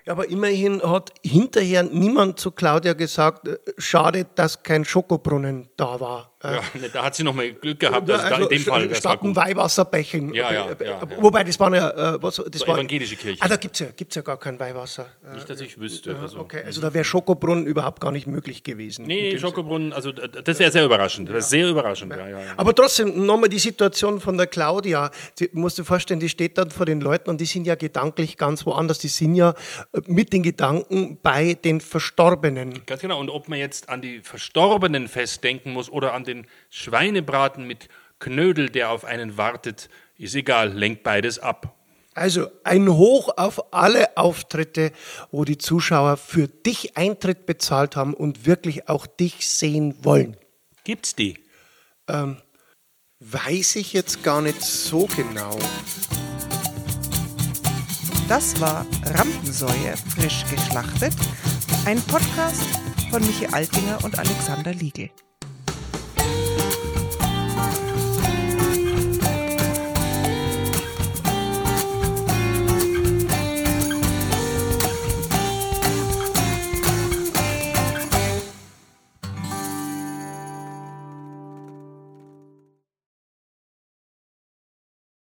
Aber 0.08 0.28
immerhin 0.30 0.82
hat 0.82 1.12
hinterher 1.22 1.82
niemand 1.82 2.40
zu 2.40 2.50
Claudia 2.50 2.94
gesagt, 2.94 3.46
äh, 3.46 3.58
schade, 3.76 4.26
dass 4.36 4.62
kein 4.62 4.84
Schokobrunnen 4.84 5.68
da 5.76 6.00
war. 6.00 6.32
Ja, 6.42 6.62
ne, 6.74 6.88
da 6.92 7.04
hat 7.04 7.16
sie 7.16 7.24
noch 7.24 7.34
mal 7.34 7.52
Glück 7.52 7.80
gehabt. 7.80 8.08
Also, 8.08 8.28
da 8.28 8.36
in 8.36 8.48
dem 8.48 8.62
Fall, 8.62 8.88
das 8.88 9.04
war 9.04 9.16
gut. 9.16 9.34
Weihwasserbächen. 9.34 10.32
Ja, 10.34 10.52
ja, 10.52 10.66
Äh, 10.70 10.84
ja, 10.84 10.90
ja. 11.00 11.08
Wobei, 11.20 11.42
das 11.42 11.58
waren 11.58 11.74
ja, 11.74 12.14
äh, 12.14 12.22
was, 12.22 12.36
das 12.36 12.60
So 12.60 12.66
war, 12.68 12.76
evangelische 12.76 13.16
Kirche. 13.16 13.42
Ah, 13.42 13.48
da 13.48 13.56
gibt 13.56 13.74
es 13.74 13.80
ja, 13.80 13.86
gibt's 13.96 14.14
ja 14.14 14.22
gar 14.22 14.38
kein 14.38 14.58
Weihwasser. 14.60 15.06
Äh, 15.28 15.34
Nicht, 15.34 15.50
dass 15.50 15.60
ich 15.60 15.80
wüsste. 15.80 16.16
Also, 16.16 16.38
okay, 16.38 16.62
also 16.64 16.80
da 16.80 16.94
wäre 16.94 17.04
Schokobrunnen 17.04 17.66
überhaupt 17.66 18.00
gar 18.00 18.12
nicht 18.12 18.28
möglich 18.28 18.62
gewesen. 18.62 19.06
Nee, 19.06 19.36
Schokobrunnen, 19.38 19.92
also 19.92 20.10
äh, 20.10 20.28
das 20.28 20.60
wäre 20.60 20.70
sehr 20.70 20.84
überraschend. 20.84 21.28
Das 21.28 21.50
sehr 21.50 21.68
überraschend. 21.68 22.14
Aber 22.56 22.74
trotzdem, 22.74 23.26
nochmal 23.26 23.48
die 23.48 23.58
Situation 23.58 24.20
von 24.20 24.36
der 24.36 24.46
Claudia. 24.46 25.10
Die, 25.40 25.50
musst 25.52 25.78
du 25.78 25.84
vorstellen, 25.84 26.20
die 26.20 26.28
steht 26.28 26.56
dann 26.56 26.70
vor 26.70 26.86
den 26.86 27.00
Leuten 27.00 27.30
und 27.30 27.40
die 27.40 27.46
sind 27.46 27.66
ja 27.66 27.74
gedanklich 27.74 28.36
ganz 28.36 28.64
woanders. 28.64 28.98
Die 29.00 29.08
sind 29.08 29.34
ja 29.34 29.54
äh, 29.92 30.00
mit 30.06 30.32
den 30.32 30.44
Gedanken 30.44 31.18
bei 31.20 31.54
den 31.54 31.80
Verstorbenen. 31.80 32.86
Ganz 32.86 33.00
genau. 33.00 33.18
Und 33.18 33.28
ob 33.30 33.48
man 33.48 33.58
jetzt 33.58 33.88
an 33.88 34.02
die 34.02 34.20
Verstorbenen 34.20 35.08
festdenken 35.08 35.72
muss 35.72 35.90
oder 35.90 36.14
an 36.14 36.27
den 36.28 36.46
Schweinebraten 36.70 37.66
mit 37.66 37.88
Knödel, 38.20 38.68
der 38.68 38.90
auf 38.90 39.04
einen 39.04 39.36
wartet, 39.36 39.88
ist 40.16 40.34
egal, 40.34 40.72
lenkt 40.72 41.02
beides 41.02 41.38
ab. 41.38 41.74
Also 42.14 42.50
ein 42.64 42.88
Hoch 42.88 43.30
auf 43.36 43.72
alle 43.72 44.16
Auftritte, 44.16 44.90
wo 45.30 45.44
die 45.44 45.58
Zuschauer 45.58 46.16
für 46.16 46.48
dich 46.48 46.96
Eintritt 46.96 47.46
bezahlt 47.46 47.94
haben 47.94 48.12
und 48.12 48.44
wirklich 48.44 48.88
auch 48.88 49.06
dich 49.06 49.48
sehen 49.48 49.94
wollen. 50.02 50.36
Gibt's 50.82 51.14
die? 51.14 51.38
Ähm, 52.08 52.38
weiß 53.20 53.76
ich 53.76 53.92
jetzt 53.92 54.24
gar 54.24 54.42
nicht 54.42 54.60
so 54.62 55.06
genau. 55.14 55.56
Das 58.28 58.60
war 58.60 58.84
Rampensäue 59.04 59.96
frisch 60.14 60.44
geschlachtet, 60.50 61.14
ein 61.86 62.00
Podcast 62.02 62.66
von 63.10 63.24
Michi 63.24 63.46
Altinger 63.46 64.04
und 64.04 64.18
Alexander 64.18 64.74
Liegel. 64.74 65.10